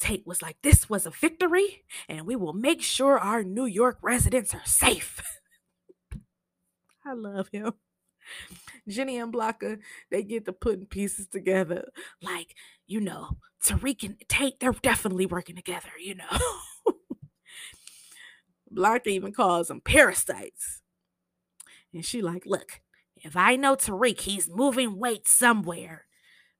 [0.00, 3.98] Tate was like, This was a victory, and we will make sure our New York
[4.02, 5.22] residents are safe.
[7.06, 7.74] I love him.
[8.88, 9.78] Jenny and Blanca,
[10.10, 11.90] they get to putting pieces together.
[12.20, 12.54] Like,
[12.86, 16.38] you know, Tariq and Tate, they're definitely working together, you know.
[18.70, 20.82] Blanca even calls them parasites.
[21.92, 22.80] And she like, look,
[23.22, 26.06] if I know Tariq, he's moving weight somewhere.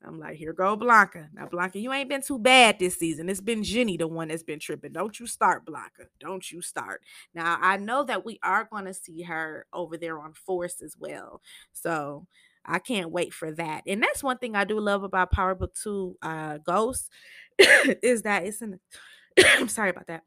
[0.05, 1.29] I'm like, here go Blanca.
[1.33, 3.29] Now, Blanca, you ain't been too bad this season.
[3.29, 4.92] It's been Jenny, the one that's been tripping.
[4.92, 6.07] Don't you start, Blanca.
[6.18, 7.03] Don't you start.
[7.35, 10.96] Now, I know that we are going to see her over there on Force as
[10.98, 11.40] well.
[11.72, 12.27] So
[12.64, 13.83] I can't wait for that.
[13.87, 17.11] And that's one thing I do love about Power Book 2 uh Ghost
[17.59, 18.79] is that it's in
[19.44, 20.22] I'm sorry about that.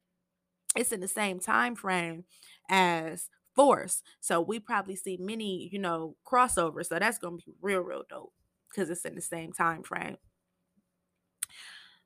[0.76, 2.26] It's in the same time frame
[2.70, 4.02] as Force.
[4.20, 6.88] So we probably see many, you know, crossovers.
[6.88, 8.34] So that's gonna be real, real dope
[8.70, 10.18] because it's in the same time frame.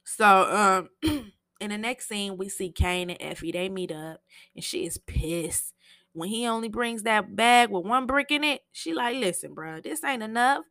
[0.03, 3.51] So um in the next scene, we see Cane and Effie.
[3.51, 4.21] They meet up
[4.55, 5.73] and she is pissed.
[6.13, 9.79] When he only brings that bag with one brick in it, she like, listen, bro,
[9.81, 10.65] this ain't enough.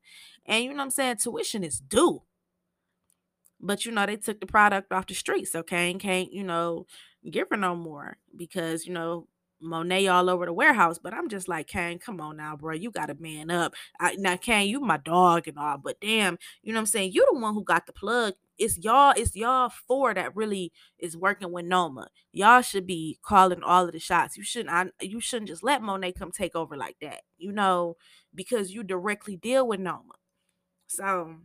[0.47, 1.17] And you know what I'm saying?
[1.19, 2.23] Tuition is due.
[3.61, 5.47] But you know, they took the product off the street.
[5.47, 6.87] So Cane can't, you know,
[7.31, 9.27] give her no more because, you know,
[9.61, 12.75] Monet all over the warehouse, but I'm just like, Cane, come on now, bro.
[12.75, 13.75] You got to man up.
[14.01, 17.12] I, now, Cane, you my dog and all, but damn, you know what I'm saying?
[17.12, 18.35] You the one who got the plug.
[18.59, 22.09] It's y'all, it's y'all four that really is working with Noma.
[22.33, 24.37] Y'all should be calling all of the shots.
[24.37, 27.97] You shouldn't I, you shouldn't just let Monet come take over like that, you know,
[28.35, 30.14] because you directly deal with Noma.
[30.88, 31.37] So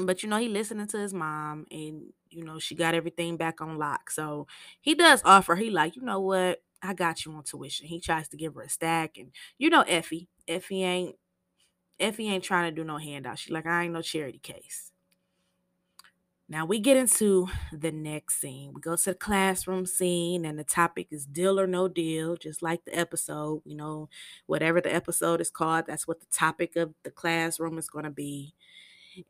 [0.00, 3.60] but you know, he listening to his mom and you know, she got everything back
[3.60, 4.10] on lock.
[4.10, 4.46] So
[4.80, 6.62] he does offer, he like, you know what?
[6.82, 7.86] I got you on tuition.
[7.86, 10.28] He tries to give her a stack, and you know Effie.
[10.46, 11.16] Effie ain't
[12.00, 13.38] Effie ain't trying to do no handout.
[13.38, 14.92] She like, I ain't no charity case.
[16.50, 18.72] Now we get into the next scene.
[18.72, 22.62] We go to the classroom scene, and the topic is deal or no deal, just
[22.62, 23.62] like the episode.
[23.66, 24.08] You know,
[24.46, 28.10] whatever the episode is called, that's what the topic of the classroom is going to
[28.10, 28.54] be.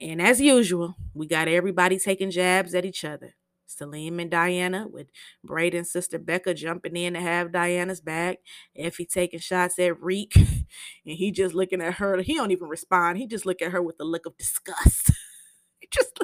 [0.01, 3.35] And as usual, we got everybody taking jabs at each other.
[3.71, 5.09] Salim and Diana, with
[5.47, 8.39] Brayden's sister Becca jumping in to have Diana's back.
[8.77, 10.67] Effie taking shots at Reek, and
[11.05, 12.21] he just looking at her.
[12.23, 13.19] He don't even respond.
[13.19, 15.11] He just look at her with a look of disgust.
[15.81, 16.19] he just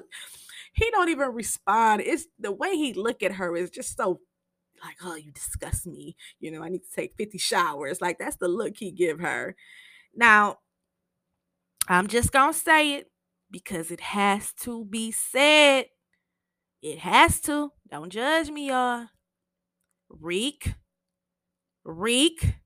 [0.73, 2.03] he don't even respond.
[2.03, 4.21] It's the way he look at her is just so
[4.85, 6.17] like, oh, you disgust me.
[6.41, 8.01] You know, I need to take 50 showers.
[8.01, 9.57] Like that's the look he give her.
[10.15, 10.59] Now,
[11.89, 13.11] I'm just gonna say it
[13.51, 15.87] because it has to be said.
[16.85, 17.73] It has to.
[17.91, 19.07] Don't judge me, y'all.
[20.11, 20.75] Reek.
[21.83, 22.57] Reek.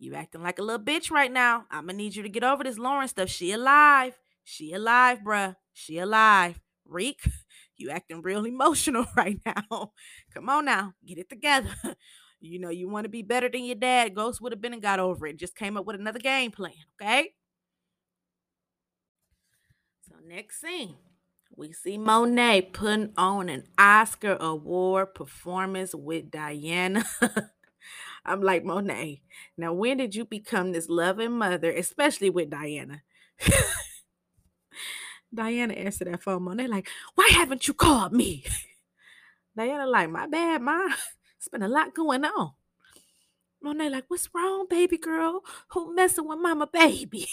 [0.00, 1.66] You acting like a little bitch right now.
[1.70, 3.28] I'm gonna need you to get over this Lauren stuff.
[3.28, 4.18] She alive.
[4.42, 5.54] She alive, bruh.
[5.72, 6.60] She alive.
[6.84, 7.20] Reek,
[7.76, 9.92] you acting real emotional right now.
[10.34, 10.94] Come on now.
[11.06, 11.70] Get it together.
[12.38, 14.14] You know, you want to be better than your dad.
[14.14, 15.38] Ghost would have been and got over it.
[15.38, 16.74] Just came up with another game plan.
[17.00, 17.30] Okay.
[20.02, 20.96] So next scene
[21.56, 27.04] we see Monet putting on an Oscar award performance with Diana.
[28.26, 29.22] I'm like, Monet,
[29.56, 33.02] now when did you become this loving mother, especially with Diana?
[35.34, 36.42] Diana answered that phone.
[36.42, 38.44] Monet, like, why haven't you called me?
[39.56, 40.88] Diana, like, my bad, ma.
[41.38, 42.52] It's been a lot going on.
[43.62, 45.42] Monet, like, what's wrong, baby girl?
[45.68, 47.28] Who messing with mama, baby?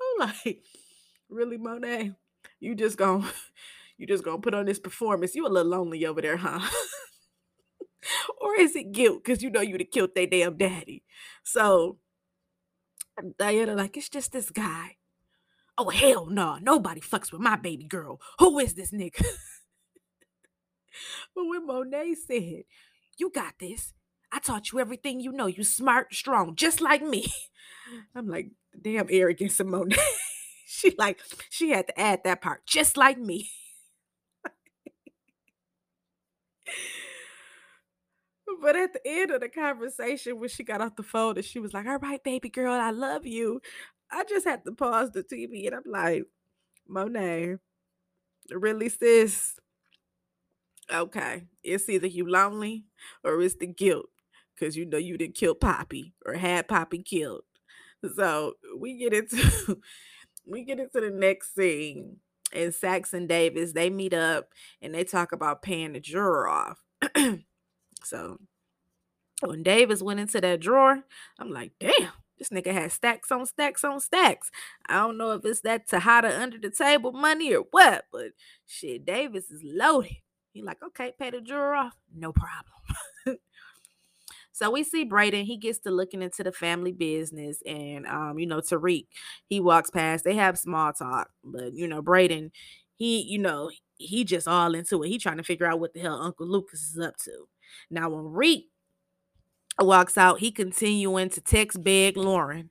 [0.00, 0.62] I'm like,
[1.28, 2.12] really, Monet?
[2.60, 3.30] You just gonna
[3.98, 5.34] you just gonna put on this performance.
[5.34, 6.60] You a little lonely over there, huh?
[8.40, 11.04] or is it guilt because you know you'd have killed their damn daddy?
[11.44, 11.98] So
[13.38, 14.96] Diana, like, it's just this guy.
[15.76, 16.58] Oh hell no, nah.
[16.60, 18.20] nobody fucks with my baby girl.
[18.38, 19.20] Who is this nigga?
[21.34, 22.64] but when Monet said,
[23.16, 23.92] You got this.
[24.30, 25.46] I taught you everything you know.
[25.46, 27.32] You smart, strong, just like me.
[28.14, 29.96] I'm like, damn arrogance Monet
[30.68, 33.50] she like she had to add that part just like me
[38.60, 41.58] But at the end of the conversation, when she got off the phone and she
[41.58, 43.60] was like, All right, baby girl, I love you.
[44.10, 46.24] I just had to pause the TV and I'm like,
[46.88, 47.56] Monet,
[48.50, 49.54] really, sis?
[50.92, 51.44] Okay.
[51.62, 52.84] It's either you lonely
[53.24, 54.06] or it's the guilt.
[54.58, 57.42] Cause you know you didn't kill Poppy or had Poppy killed.
[58.16, 59.80] So we get into
[60.48, 62.16] we get into the next scene.
[62.52, 64.48] And Saxe and Davis, they meet up
[64.80, 66.78] and they talk about paying the juror off.
[68.02, 68.38] so
[69.42, 71.04] when Davis went into that drawer,
[71.38, 74.50] I'm like, damn, this nigga has stacks on stacks on stacks.
[74.86, 78.28] I don't know if it's that Tejada under the table money or what, but
[78.66, 80.16] shit, Davis is loaded.
[80.52, 82.72] He like, okay, pay the juror off, no problem.
[84.58, 88.46] so we see Brayden, he gets to looking into the family business, and um, you
[88.46, 89.06] know, Tariq,
[89.46, 92.50] he walks past, they have small talk, but you know, Brayden,
[92.96, 95.10] he, you know, he just all into it.
[95.10, 97.46] He trying to figure out what the hell Uncle Lucas is up to.
[97.88, 98.66] Now, when Reek
[99.78, 102.70] walks out, he continuing to text beg Lauren.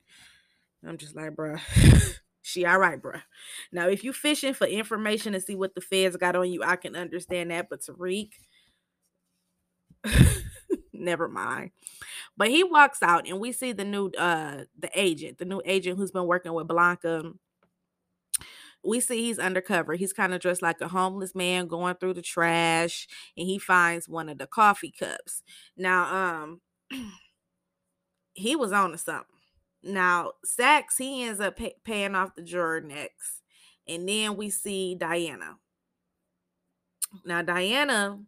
[0.86, 1.58] I'm just like, bruh,
[2.42, 3.22] she all right, bruh.
[3.72, 6.76] Now, if you fishing for information to see what the feds got on you, I
[6.76, 7.70] can understand that.
[7.70, 8.28] But Tariq,
[10.98, 11.70] never mind.
[12.36, 15.98] But he walks out and we see the new uh the agent, the new agent
[15.98, 17.32] who's been working with Blanca.
[18.84, 19.94] We see he's undercover.
[19.94, 24.08] He's kind of dressed like a homeless man going through the trash and he finds
[24.08, 25.42] one of the coffee cups.
[25.76, 26.60] Now, um
[28.34, 29.24] he was on to something.
[29.82, 33.42] Now, Saxe, he ends up pay- paying off the juror next.
[33.86, 35.56] And then we see Diana.
[37.24, 38.18] Now, Diana,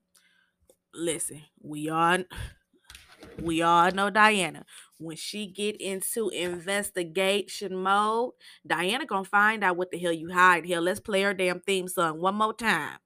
[0.95, 2.19] listen, we all
[3.41, 4.65] we all know Diana.
[4.99, 8.33] When she get into investigation mode,
[8.67, 10.81] Diana gonna find out what the hell you hide here.
[10.81, 12.99] Let's play her damn theme song one more time.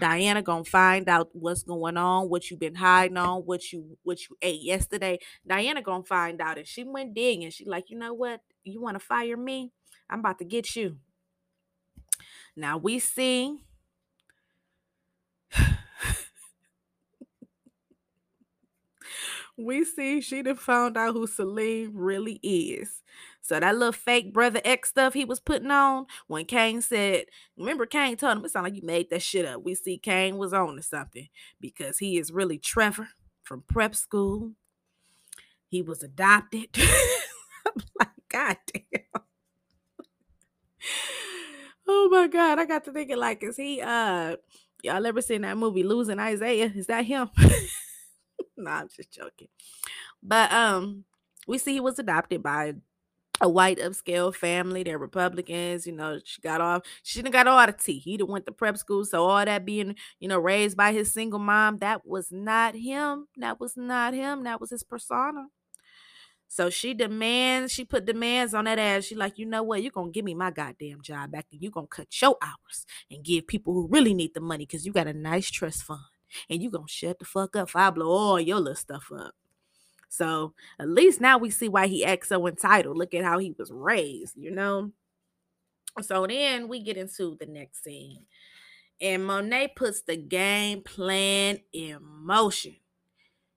[0.00, 4.28] Diana gonna find out what's going on, what you been hiding on, what you what
[4.28, 5.18] you ate yesterday.
[5.46, 7.50] Diana gonna find out, and she went digging.
[7.50, 8.40] She like, you know what?
[8.64, 9.72] You want to fire me?
[10.08, 10.96] I'm about to get you.
[12.56, 13.58] Now we see.
[19.56, 23.02] we see she done found out who Salim really is.
[23.46, 27.86] So that little fake brother X stuff he was putting on when Cane said, remember
[27.86, 29.62] Cane told him it sounded like you made that shit up.
[29.62, 31.28] We see Cane was on to something
[31.60, 33.10] because he is really Trevor
[33.44, 34.50] from prep school.
[35.68, 36.70] He was adopted.
[36.76, 39.22] I'm like, God damn.
[41.86, 42.58] oh my God.
[42.58, 44.34] I got to thinking like, is he uh
[44.82, 46.72] y'all ever seen that movie Losing Isaiah?
[46.74, 47.30] Is that him?
[48.56, 49.48] nah, I'm just joking.
[50.20, 51.04] But um,
[51.46, 52.74] we see he was adopted by
[53.40, 54.82] a white upscale family.
[54.82, 55.86] They're Republicans.
[55.86, 56.82] You know, she got off.
[57.02, 57.98] She didn't got all the tea.
[57.98, 61.12] He done went to prep school, so all that being, you know, raised by his
[61.12, 63.28] single mom, that was not him.
[63.36, 64.44] That was not him.
[64.44, 65.48] That was his persona.
[66.48, 69.04] So she demands, she put demands on that ass.
[69.04, 69.82] She like, you know what?
[69.82, 73.24] You're gonna give me my goddamn job back and you're gonna cut your hours and
[73.24, 76.00] give people who really need the money because you got a nice trust fund.
[76.48, 79.34] And you gonna shut the fuck up if I blow all your little stuff up.
[80.16, 82.96] So at least now we see why he acts so entitled.
[82.96, 84.92] Look at how he was raised, you know.
[86.02, 88.24] So then we get into the next scene.
[89.00, 92.76] And Monet puts the game plan in motion.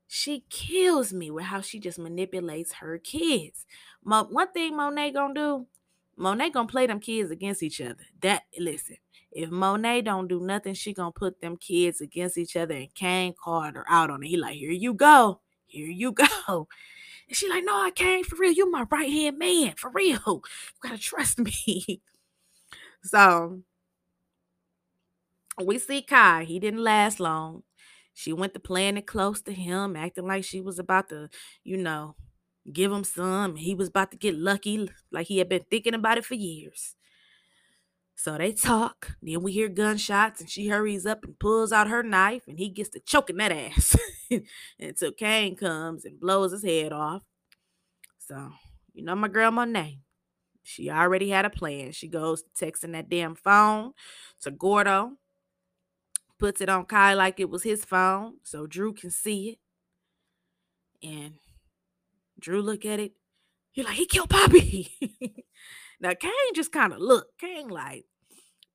[0.08, 3.66] She kills me with how she just manipulates her kids.
[4.04, 5.68] Mo- one thing Monet gonna do,
[6.18, 8.06] Monet gonna play them kids against each other.
[8.22, 8.98] That listen,
[9.32, 13.36] if Monet don't do nothing, she gonna put them kids against each other and Cane
[13.46, 14.28] her out on it.
[14.28, 15.40] He like, here you go
[15.70, 16.68] here you go.
[17.30, 18.52] And she like, no, I can't for real.
[18.54, 20.20] You my right hand man for real.
[20.26, 20.42] You
[20.90, 22.02] gotta trust me.
[23.04, 23.64] so
[25.64, 26.44] we see Kai.
[26.46, 27.64] He didn't last long.
[28.14, 31.30] She went to playing it close to him, acting like she was about to,
[31.64, 32.16] you know,
[32.72, 33.56] give him some.
[33.56, 36.96] He was about to get lucky, like he had been thinking about it for years.
[38.20, 39.16] So they talk.
[39.22, 42.68] Then we hear gunshots, and she hurries up and pulls out her knife, and he
[42.68, 43.96] gets to choking that ass
[44.80, 47.24] until Cane comes and blows his head off.
[48.18, 48.52] So,
[48.94, 50.02] you know, my girl name.
[50.64, 51.94] she already had a plan.
[51.94, 53.94] She goes texting that damn phone
[54.42, 55.14] to Gordo,
[56.38, 59.52] puts it on Kai like it was his phone so Dru can see
[61.02, 61.08] it.
[61.08, 61.36] And
[62.38, 63.14] Dru look at it.
[63.72, 64.92] He like, he killed Poppy.
[66.00, 67.28] now Cane just kind of look.
[67.40, 68.06] Cane like,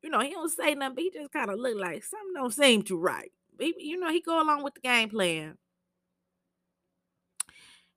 [0.03, 2.53] you know, he don't say nothing, but he just kind of look like something don't
[2.53, 3.33] seem too right.
[3.59, 5.57] he, you know, he go along with the game plan.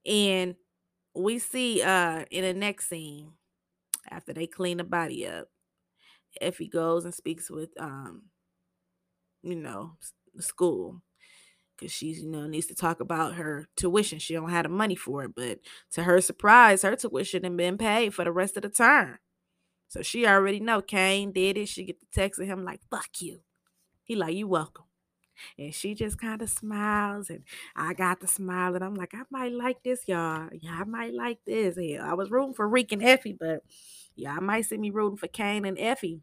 [0.05, 0.55] And
[1.13, 3.31] we see uh in the next scene,
[4.09, 5.47] after they clean the body up,
[6.41, 8.23] Effie goes and speaks with um,
[9.43, 9.93] you know,
[10.39, 11.01] school.
[11.79, 14.19] Cause she's, you know, needs to talk about her tuition.
[14.19, 15.35] She don't have the money for it.
[15.35, 15.59] But
[15.91, 19.19] to her surprise, her tuition had been paid for the rest of the term.
[19.87, 21.69] So she already know Cane did it.
[21.69, 23.41] She get the text of him like, fuck you.
[24.03, 24.85] He like, you welcome.
[25.57, 27.43] And she just kind of smiles, and
[27.75, 30.49] I got the smile, and I'm like, I might like this, y'all.
[30.51, 31.77] Yeah, I might like this.
[31.77, 33.61] Yeah, I was rooting for Reek and Effie, but
[34.15, 36.21] yeah, I might see me rooting for Cane and Effie.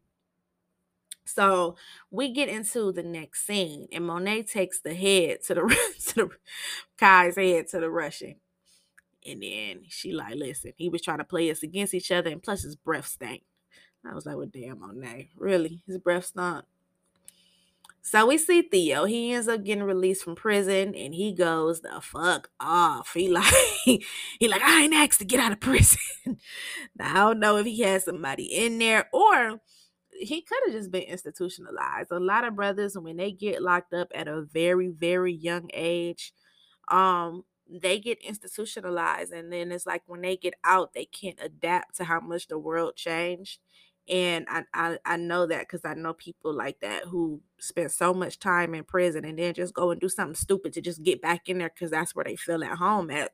[1.24, 1.76] So
[2.10, 5.62] we get into the next scene, and Monet takes the head to the
[6.08, 6.30] to the
[6.98, 8.36] Kai's head to the Russian.
[9.26, 12.42] And then she like, listen, he was trying to play us against each other, and
[12.42, 13.42] plus his breath stank.
[14.06, 15.82] I was like, well, damn, Monet, really?
[15.86, 16.66] His breath stunk.
[18.06, 19.06] So we see Theo.
[19.06, 23.14] He ends up getting released from prison and he goes the fuck off.
[23.14, 23.50] He like
[23.86, 25.98] he like, I ain't asked to get out of prison.
[26.26, 29.62] now, I don't know if he had somebody in there or
[30.18, 32.10] he could have just been institutionalized.
[32.12, 36.32] A lot of brothers, when they get locked up at a very, very young age,
[36.88, 41.96] um, they get institutionalized and then it's like when they get out they can't adapt
[41.96, 43.58] to how much the world changed
[44.06, 48.12] and I, I I know that because I know people like that who spend so
[48.12, 51.22] much time in prison and then just go and do something stupid to just get
[51.22, 53.32] back in there because that's where they feel at home at.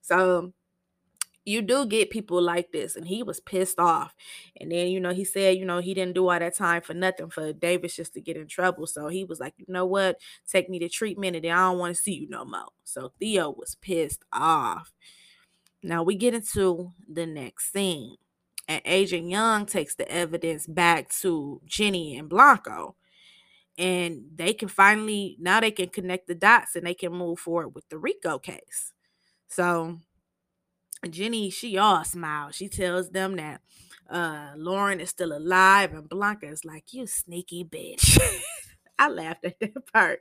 [0.00, 0.52] So
[1.44, 4.14] you do get people like this, and he was pissed off.
[4.60, 6.94] And then you know he said you know he didn't do all that time for
[6.94, 8.86] nothing for Davis just to get in trouble.
[8.86, 10.18] So he was like, you know what,
[10.48, 12.68] take me to treatment, and then I don't want to see you no more.
[12.84, 14.92] So Theo was pissed off.
[15.82, 18.16] Now we get into the next scene
[18.68, 22.88] and Agent Young takes the evidence back to Jenny and Blanca.
[23.78, 27.70] And they can finally now they can connect the dots and they can move forward
[27.70, 28.92] with the RICO case.
[29.48, 29.98] So
[31.10, 32.54] Jenny, she all smiles.
[32.54, 33.60] She tells them that
[34.10, 38.18] uh Lauren is still alive, and Blanca is like, You sneaky bitch.
[38.98, 40.20] I laughed at that part.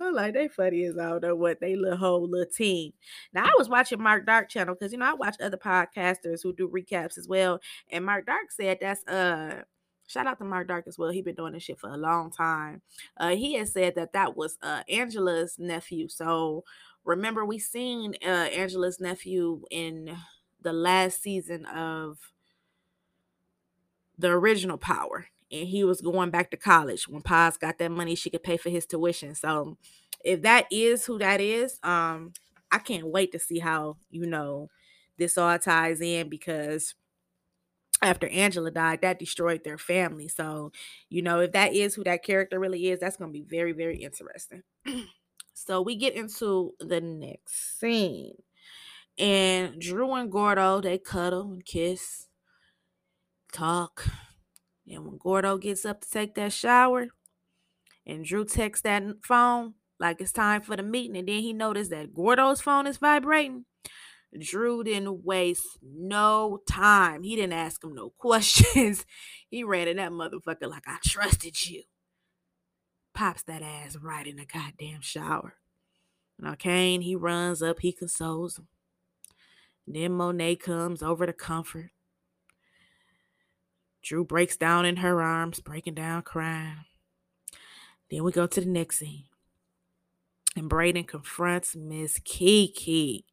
[0.00, 2.92] I'm like, they funny as I don't know what they little whole little team.
[3.32, 6.52] Now I was watching Mark Dark channel because you know I watch other podcasters who
[6.52, 7.60] do recaps as well.
[7.90, 9.62] And Mark Dark said that's uh
[10.06, 11.10] shout out to Mark Dark as well.
[11.10, 12.82] He been doing this shit for a long time.
[13.16, 16.08] Uh he has said that that was uh Angela's nephew.
[16.08, 16.64] So
[17.08, 20.16] remember we seen uh Angela's nephew in
[20.60, 22.18] the last season of
[24.18, 27.08] the original power and he was going back to college.
[27.08, 29.34] When Paz got that money, she could pay for his tuition.
[29.34, 29.78] So
[30.22, 32.34] if that is who that is, um,
[32.70, 34.68] I can't wait to see how, you know,
[35.16, 36.94] this all ties in because
[38.02, 40.28] after Angela died, that destroyed their family.
[40.28, 40.72] So,
[41.08, 43.72] you know, if that is who that character really is, that's going to be very,
[43.72, 44.62] very interesting.
[45.66, 48.34] so we get into the next scene.
[49.18, 52.28] And Dru and Gordo, they cuddle and kiss,
[53.52, 54.06] talk,
[54.86, 57.08] and when Gordo gets up to take that shower,
[58.06, 61.90] and Dru texts that phone like it's time for the meeting, and then he noticed
[61.90, 63.64] that Gordo's phone is vibrating.
[64.38, 67.22] Dru didn't waste no time.
[67.22, 69.04] He didn't ask him no questions.
[69.48, 71.82] he ran in that motherfucker like I trusted you.
[73.18, 75.54] Pops that ass right in the goddamn shower.
[76.38, 78.68] Now Cane, he runs up, he consoles him.
[79.88, 81.90] Then Monet comes over to comfort.
[84.04, 86.84] Dru breaks down in her arms, breaking down, crying.
[88.08, 89.24] Then we go to the next scene.
[90.54, 93.24] And Brayden confronts Miss Kiki.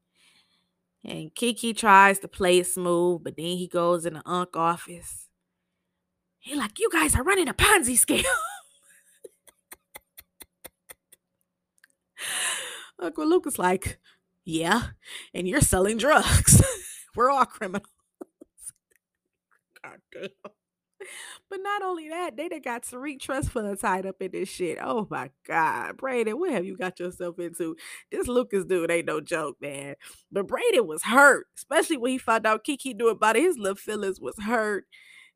[1.03, 5.27] And Kiki tries to play it smooth, but then he goes in the Unc office.
[6.39, 8.25] He like, you guys are running a Ponzi scheme.
[13.05, 13.99] Uncle Luke is like,
[14.43, 14.81] yeah,
[15.33, 16.61] and you're selling drugs.
[17.15, 17.87] We're all criminals.
[19.83, 20.29] God damn.
[21.49, 24.79] But not only that, they done got Tariq Trust Fund tied up in this shit.
[24.81, 25.97] Oh my God.
[25.97, 27.75] Brayden, what have you got yourself into?
[28.11, 29.95] This Lucas dude ain't no joke, man.
[30.31, 33.43] But Brayden was hurt, especially when he found out Kiki knew about it.
[33.43, 34.85] His little feelings was hurt.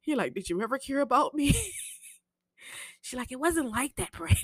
[0.01, 1.55] He like, did you ever care about me?
[3.01, 4.37] she like, it wasn't like that, Brayden.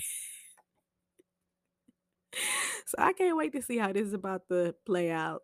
[2.85, 5.43] So I can't wait to see how this is about to play out.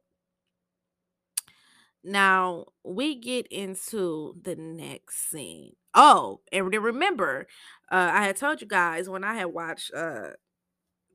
[2.04, 5.74] Now we get into the next scene.
[5.94, 7.48] Oh, and remember,
[7.92, 10.32] uh, I had told you guys when I had watched uh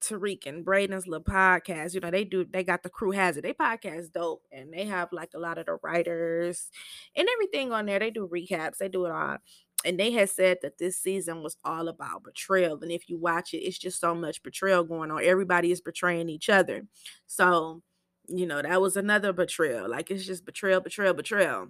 [0.00, 3.42] Tariq and Brayden's little podcast, you know, they do they got the crew has it.
[3.42, 6.70] They podcast dope and they have like a lot of the writers
[7.16, 7.98] and everything on there.
[7.98, 9.38] They do recaps, they do it all.
[9.86, 12.78] And they had said that this season was all about betrayal.
[12.82, 15.22] And if you watch it, it's just so much betrayal going on.
[15.22, 16.82] Everybody is betraying each other.
[17.28, 17.82] So,
[18.26, 19.88] you know, that was another betrayal.
[19.88, 21.68] Like it's just betrayal, betrayal, betrayal.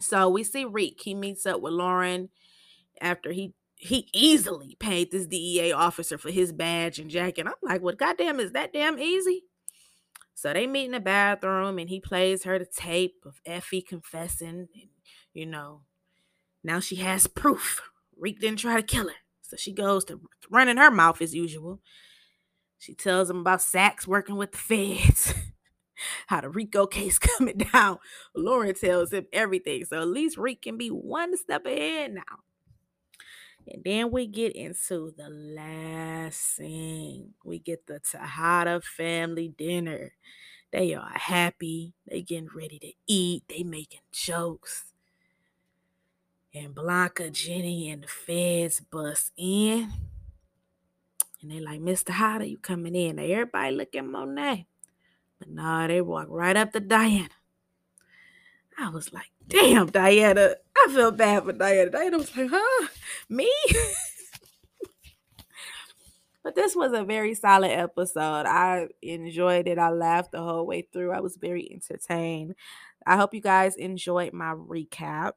[0.00, 1.00] So we see Reek.
[1.00, 2.28] He meets up with Lauren
[3.00, 7.46] after he he easily paid this DEA officer for his badge and jacket.
[7.46, 9.44] I'm like, well, goddamn, is that damn easy?
[10.34, 14.68] So they meet in the bathroom and he plays her the tape of Effie confessing.
[14.74, 14.88] And,
[15.32, 15.80] you know,
[16.62, 17.82] now she has proof.
[18.18, 19.14] Reek didn't try to kill her.
[19.42, 21.80] So she goes to running her mouth as usual.
[22.78, 25.34] She tells him about Saxe working with the feds,
[26.28, 27.98] how the RICO case coming down.
[28.34, 29.84] Lauren tells him everything.
[29.84, 32.22] So at least Reek can be one step ahead now.
[33.66, 37.34] And then we get into the last scene.
[37.44, 40.12] We get the Tejada family dinner.
[40.72, 41.94] They are happy.
[42.06, 43.44] They getting ready to eat.
[43.48, 44.89] They making jokes.
[46.52, 49.88] And Blanca, Jenny, and the feds bust in.
[51.42, 52.06] And they like, Mr.
[52.06, 53.16] Tejada, you coming in.
[53.16, 54.66] Now everybody look at Monet.
[55.38, 57.28] But nah, they walk right up to Diana.
[58.78, 60.54] I was like, damn, Diana.
[60.76, 61.90] I feel bad for Diana.
[61.90, 62.88] Diana was like, huh?
[63.28, 63.50] Me?
[66.42, 68.46] but this was a very solid episode.
[68.46, 69.78] I enjoyed it.
[69.78, 71.12] I laughed the whole way through.
[71.12, 72.54] I was very entertained.
[73.06, 75.32] I hope you guys enjoyed my recap.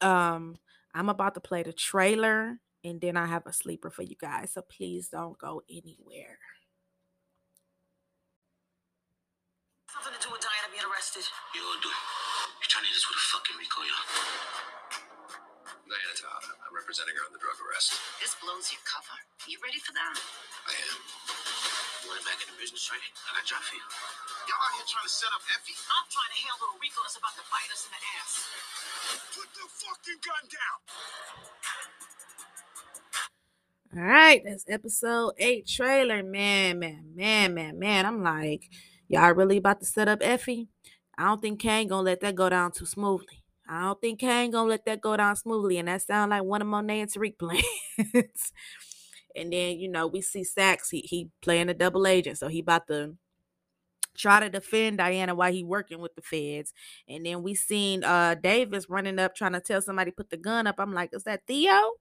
[0.00, 0.56] Um,
[0.94, 4.52] I'm about to play the trailer and then I have a sleeper for you guys.
[4.52, 6.38] So please don't go anywhere.
[9.90, 11.24] Something to do with Diana being arrested.
[11.54, 11.88] You all do.
[11.88, 14.02] You're trying to hit us with a fucking RICO, yeah?
[15.86, 16.50] Diana Tejada.
[16.62, 17.96] I'm representing her on the drug arrest.
[18.20, 19.18] This blows your cover.
[19.48, 20.14] You ready for that?
[20.66, 21.75] I am.
[22.06, 23.02] You want it back in the business, right?
[23.02, 23.82] I got a job for you.
[24.46, 25.74] Y'all out here trying to set up Effie.
[25.90, 28.46] I'm trying to handle a RICO that's about to bite us in the ass.
[29.34, 30.78] Put the fucking gun down.
[33.98, 36.22] All right, that's episode eight trailer.
[36.22, 38.06] Man, man, man, man, man.
[38.06, 38.70] I'm like,
[39.08, 40.68] y'all really about to set up Effie?
[41.18, 43.42] I don't think Cane gonna let that go down too smoothly.
[43.68, 45.78] I don't think Cane gonna let that go down smoothly.
[45.78, 47.64] And that sound like one of Monet and Tariq plans.
[49.36, 52.38] and then, you know, we see Saxe, he he playing a double agent.
[52.38, 53.16] So he about to
[54.16, 56.72] try to defend Diana while he working with the feds.
[57.08, 60.66] And then we seen uh Davis running up trying to tell somebody put the gun
[60.66, 60.76] up.
[60.78, 61.92] I'm like, is that Theo?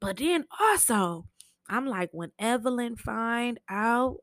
[0.00, 1.26] But then also,
[1.68, 4.18] I'm like, when Evelyn find out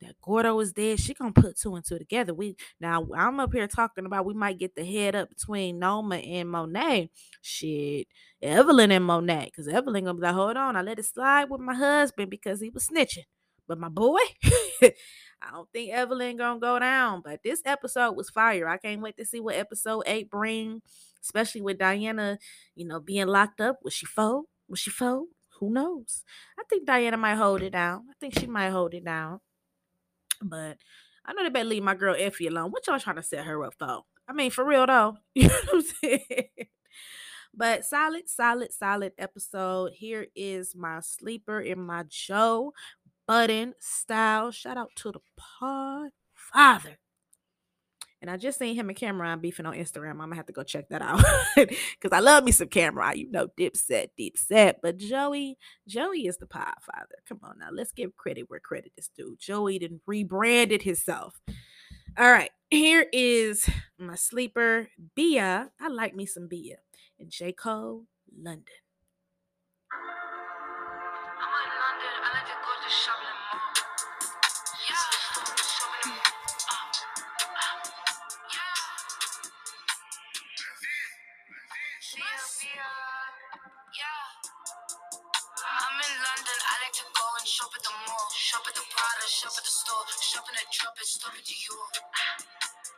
[0.00, 2.34] that Gordo is dead, she gonna put two and two together.
[2.34, 6.16] We now I'm up here talking about we might get the head up between Noma
[6.16, 7.10] and Monet.
[7.42, 8.06] Shit,
[8.42, 11.60] Evelyn and Monet, because Evelyn gonna be like, hold on, I let it slide with
[11.60, 13.24] my husband because he was snitching.
[13.68, 14.18] But my boy,
[14.82, 17.22] I don't think Evelyn gonna go down.
[17.24, 18.68] But this episode was fire.
[18.68, 20.82] I can't wait to see what episode eight bring,
[21.22, 22.38] especially with Diana,
[22.74, 23.78] you know, being locked up.
[23.84, 24.46] Was she fold?
[24.68, 25.28] Was she fold?
[25.60, 26.24] Who knows?
[26.58, 28.06] I think Diana might hold it down.
[28.10, 29.40] I think she might hold it down.
[30.42, 30.78] But
[31.24, 32.70] I know they better leave my girl Effie alone.
[32.70, 34.02] What y'all trying to set her up for?
[34.28, 35.16] I mean, for real though.
[35.34, 36.48] You know what I'm saying?
[37.52, 39.92] But solid, solid, solid episode.
[39.92, 42.72] Here is my sleeper in my Joe
[43.26, 44.50] Budden style.
[44.50, 46.98] Shout out to the pod father.
[48.22, 50.10] And I just seen him and Cam'ron beefing on Instagram.
[50.10, 51.24] I'm gonna have to go check that out
[51.56, 53.16] because I love me some Cam'ron.
[53.16, 54.80] You know, Dipset, deep set.
[54.82, 55.56] But Joey,
[55.88, 57.16] Joey is the pod father.
[57.26, 59.36] Come on now, let's give credit where credit is due.
[59.38, 61.40] Joey didn't rebranded himself.
[62.18, 63.68] All right, here is
[63.98, 65.70] my sleeper, Bia.
[65.80, 66.76] I like me some Bia
[67.18, 68.04] and J Cole,
[68.36, 68.64] London.
[69.92, 72.14] I'm in London.
[72.22, 73.89] I like to go to.
[87.70, 88.26] Shop at the mall.
[88.34, 90.02] Shop at the Prada, shop at the store.
[90.18, 91.86] Shop in the drop it, stop at Dior.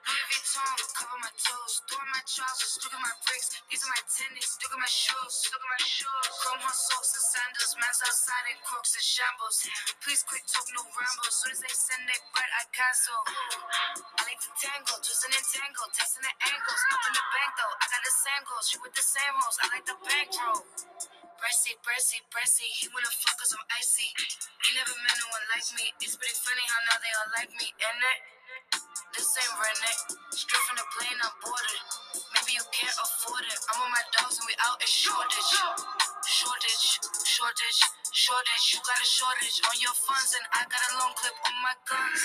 [0.08, 1.74] Louis Vuitton, cover my toes.
[1.92, 3.48] Throwing my trousers, look at my bricks.
[3.68, 5.34] These are my tennies, look at my shoes.
[5.52, 6.24] Look at my shoes.
[6.40, 7.72] Chrome hot socks and sandals.
[7.76, 9.56] Man's outside in crocs and shambles.
[10.00, 11.28] Please quit talk, no ramble.
[11.28, 13.20] Soon as they send their bread, I cancel.
[14.16, 16.82] I like to tangle, twisting and tangle, testing the angles.
[16.96, 18.66] Up in the bank though, I got the same goals.
[18.72, 20.64] She with the same hoes, I like the bankroll.
[21.42, 22.70] Breasty, breasty, breasty.
[22.70, 24.06] He wanna fuck cause I'm icy.
[24.62, 25.90] He never met no one like me.
[25.98, 28.20] It's pretty funny how now they all like me, ain't it?
[29.10, 29.98] This ain't redneck.
[30.30, 31.82] Straight from the plane, I'm boarded.
[32.30, 33.58] Maybe you can't afford it.
[33.74, 35.50] I'm with my dogs and we out in shortage.
[36.30, 36.86] Shortage,
[37.26, 37.80] shortage,
[38.14, 38.64] shortage.
[38.70, 41.74] You got a shortage on your funds and I got a long clip on my
[41.90, 42.22] guns.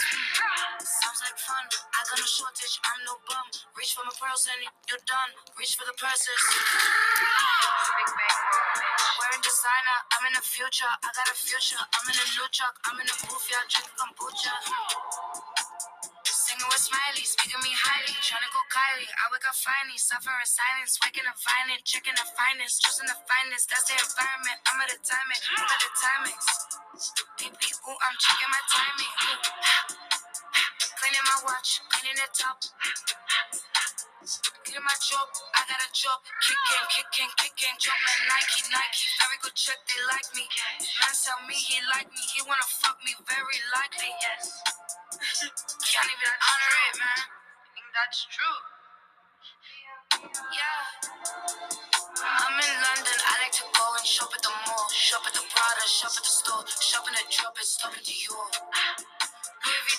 [0.85, 1.65] Sounds like fun.
[1.73, 3.45] I got no shortage, I'm no bum.
[3.73, 4.61] Reach for my pearls and
[4.93, 5.31] you're done.
[5.57, 6.41] Reach for the purses.
[9.27, 10.87] Wearing designer, I'm in the future.
[10.87, 11.83] I got a future.
[11.83, 12.79] I'm in a new truck.
[12.87, 14.55] I'm in a booth, yeah, drinking kombucha.
[16.23, 18.15] Singing with Smiley, speaking me highly.
[18.23, 19.11] Trying to go Kylie.
[19.11, 20.95] I wake up finally, suffer in silence.
[21.03, 23.67] Waking up violent, checking the finest, choosing the finest.
[23.67, 24.59] That's the environment.
[24.63, 26.47] I'm at the timing, I'm at the timings.
[27.35, 29.13] PP, ooh, I'm checking my timing.
[31.03, 32.63] Cleaning my watch, cleaning the top.
[34.77, 35.25] Getting my job,
[35.57, 36.21] I got a job.
[36.37, 37.73] Kicking, kicking, kicking.
[37.81, 39.09] Drop my Nike, Nike.
[39.17, 40.45] Very good check, they like me.
[41.01, 44.13] Man tell me he like me, he wanna fuck me, very likely.
[44.21, 44.53] Yes.
[45.81, 47.25] Can't even honor it, man.
[47.25, 48.59] I think that's true.
[50.45, 51.09] Yeah.
[52.21, 54.85] I'm in London, I like to go and shop at the mall.
[54.93, 56.61] Shop at the Prada, shop at the store.
[56.85, 58.37] Shop in the drop, it's stopping to you.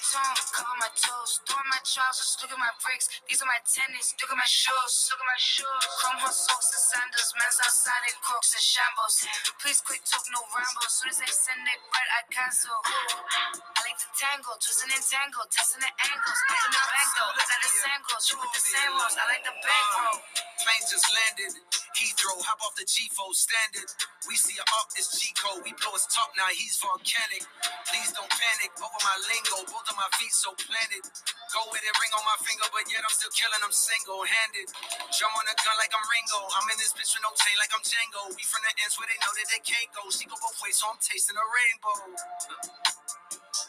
[0.08, 3.12] Vuitton, cover my toes, throwing my trousers, look at my bricks.
[3.28, 5.84] These are my tennis, look at my shoes, look at my shoes.
[6.00, 9.16] Chrome hot socks and sandals, man's outside in crocs and shambles.
[9.60, 10.88] Please quit talk, no ramble.
[10.88, 12.72] Soon as they send it bread, I cancel.
[12.88, 16.40] I like to tangle, twisting and tangle, testing the angles.
[16.40, 18.60] Up in the bank though, I got the sangles, you with the
[18.96, 19.16] ones.
[19.20, 20.18] I like the bankroll.
[20.56, 21.52] Plane just landed.
[21.96, 23.88] Heathrow, hop off the G4 standard.
[24.28, 25.64] We see a up, it's G code.
[25.64, 27.46] We blow his top now, he's volcanic.
[27.88, 29.64] Please don't panic over my lingo.
[29.70, 31.04] Both of my feet so planted.
[31.54, 34.68] Go with it, ring on my finger, but yet I'm still killing them single handed.
[35.14, 36.40] Jump on a gun like I'm Ringo.
[36.52, 38.32] I'm in this bitch with no chain like I'm Django.
[38.36, 40.04] We from the ends where they know that they can't go.
[40.12, 41.96] She go both ways, so I'm tasting a rainbow.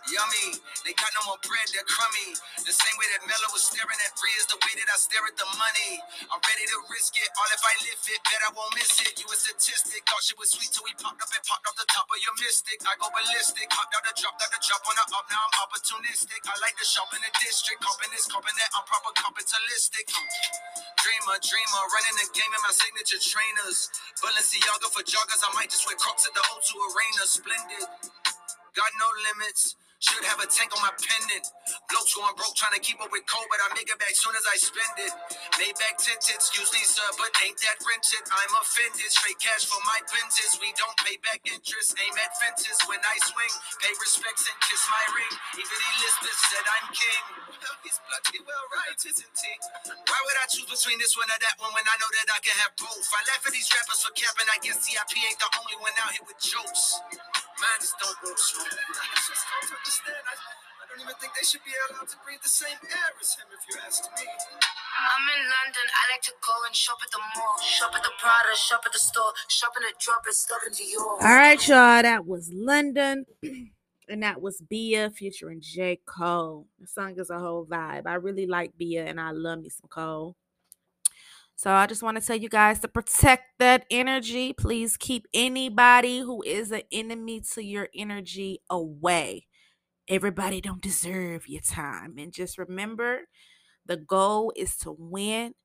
[0.10, 2.34] Yummy, they got no more bread, they're crummy.
[2.66, 5.22] The same way that Mello was staring at free is the way that I stare
[5.26, 6.02] at the money.
[6.34, 9.22] I'm ready to risk it, all if I live it, bet I won't miss it.
[9.22, 11.86] You a statistic, thought shit was sweet till we popped up and popped off the
[11.94, 12.82] top of your mystic.
[12.82, 15.56] I go ballistic, hopped out the drop, out the drop on the up, now I'm
[15.70, 16.42] opportunistic.
[16.50, 20.10] I like to shop in the district, coping this, coping that, I'm proper capitalistic.
[21.06, 23.94] Dreamer, dreamer, running the game in my signature trainers.
[24.20, 27.24] Balenciaga for joggers, I might just wear Crocs at the O2 Arena.
[27.30, 27.86] Splendid,
[28.76, 29.76] got no limits.
[30.00, 31.44] Should have a tank on my pendant.
[31.92, 34.32] Blokes going broke trying to keep up with cold, but I make it back soon
[34.32, 35.12] as I spend it.
[35.60, 38.24] Made back tinted, excuse me, sir, but ain't that rented?
[38.32, 39.12] I'm offended.
[39.12, 40.56] Straight cash for my pences.
[40.64, 42.00] We don't pay back interest.
[42.00, 43.54] Aim at fences when I swing.
[43.84, 45.34] Pay respects and kiss my ring.
[45.68, 47.24] Even Elizabeth said I'm king.
[47.84, 49.54] He's bloody well right, isn't he?
[50.08, 52.40] Why would I choose between this one or that one when I know that I
[52.40, 53.04] can have both?
[53.12, 54.48] I laugh at these rappers for capping.
[54.48, 57.04] I guess CIP ain't the only one out here with jokes.
[57.60, 58.64] Mine just don't go slow.
[58.64, 60.24] I just don't understand.
[60.24, 63.36] I, I don't even think they should be allowed to breathe the same air as
[63.36, 64.24] him, if you ask me.
[64.24, 67.60] I'm in London, I like to go and shop at the mall.
[67.60, 69.32] Shop at the Prada, shop at the store.
[69.52, 71.20] Shop in the drop, it's stuff into yours.
[71.20, 72.02] All right, y'all.
[72.02, 73.26] That was London.
[74.10, 76.00] And that was Bia featuring J.
[76.04, 76.66] Cole.
[76.80, 78.08] The song is a whole vibe.
[78.08, 80.36] I really like Bia and I love me some Cole.
[81.60, 84.54] So I just want to tell you guys to protect that energy.
[84.54, 89.46] Please keep anybody who is an enemy to your energy away.
[90.08, 92.16] Everybody don't deserve your time.
[92.18, 93.24] And just remember,
[93.86, 95.56] the goal is to win.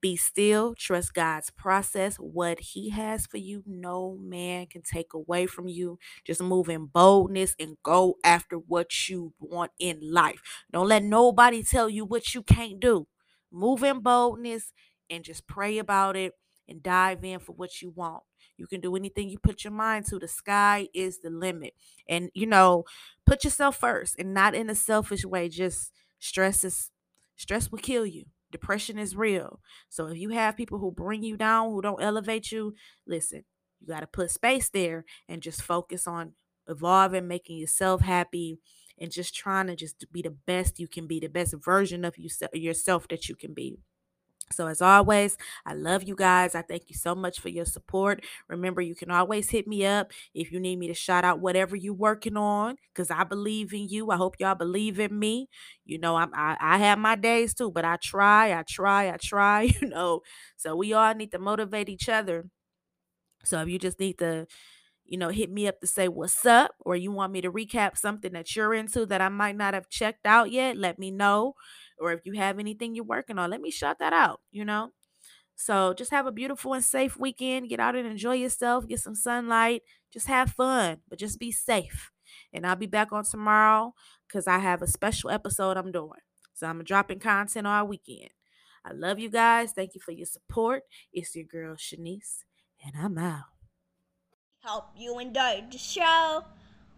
[0.00, 2.16] Be still, trust God's process.
[2.16, 5.96] What He has for you, no man can take away from you.
[6.26, 10.40] Just move in boldness and go after what you want in life.
[10.72, 13.06] Don't let nobody tell you what you can't do.
[13.52, 14.72] Move in boldness
[15.10, 16.32] and just pray about it
[16.68, 18.22] and dive in for what you want.
[18.56, 20.18] You can do anything you put your mind to.
[20.18, 21.74] The sky is the limit.
[22.08, 22.84] And, you know,
[23.26, 25.48] put yourself first and not in a selfish way.
[25.48, 26.90] Just stress is
[27.36, 28.26] stress will kill you.
[28.52, 29.60] Depression is real.
[29.88, 32.74] So if you have people who bring you down, who don't elevate you,
[33.06, 33.44] listen,
[33.80, 36.32] you got to put space there and just focus on
[36.68, 38.60] evolving, making yourself happy,
[38.96, 42.14] and just trying to just be the best you can be, the best version of
[42.16, 43.80] yourself that you can be.
[44.52, 45.36] So, as always,
[45.66, 46.54] I love you guys.
[46.54, 48.22] I thank you so much for your support.
[48.48, 51.74] Remember, you can always hit me up if you need me to shout out whatever
[51.74, 54.10] you're working on because I believe in you.
[54.10, 55.48] I hope y'all believe in me.
[55.86, 59.16] You know, I'm, I, I have my days too, but I try, I try, I
[59.16, 60.20] try, you know.
[60.56, 62.44] So, we all need to motivate each other.
[63.44, 64.46] So, if you just need to,
[65.04, 67.98] you know, hit me up to say what's up, or you want me to recap
[67.98, 71.54] something that you're into that I might not have checked out yet, let me know
[71.98, 74.90] or if you have anything you're working on, let me shout that out, you know?
[75.56, 77.68] So just have a beautiful and safe weekend.
[77.68, 79.82] Get out and enjoy yourself, get some sunlight,
[80.12, 82.10] just have fun, but just be safe.
[82.52, 83.94] And I'll be back on tomorrow
[84.26, 86.20] because I have a special episode I'm doing.
[86.54, 88.30] So I'm dropping content all weekend.
[88.84, 89.72] I love you guys.
[89.72, 90.82] Thank you for your support.
[91.12, 92.44] It's your girl Shanise,
[92.84, 93.44] and I'm out.
[94.62, 96.44] Hope you enjoyed the show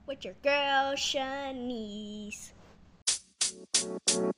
[0.07, 2.53] with your girl Shanise
[3.85, 4.37] you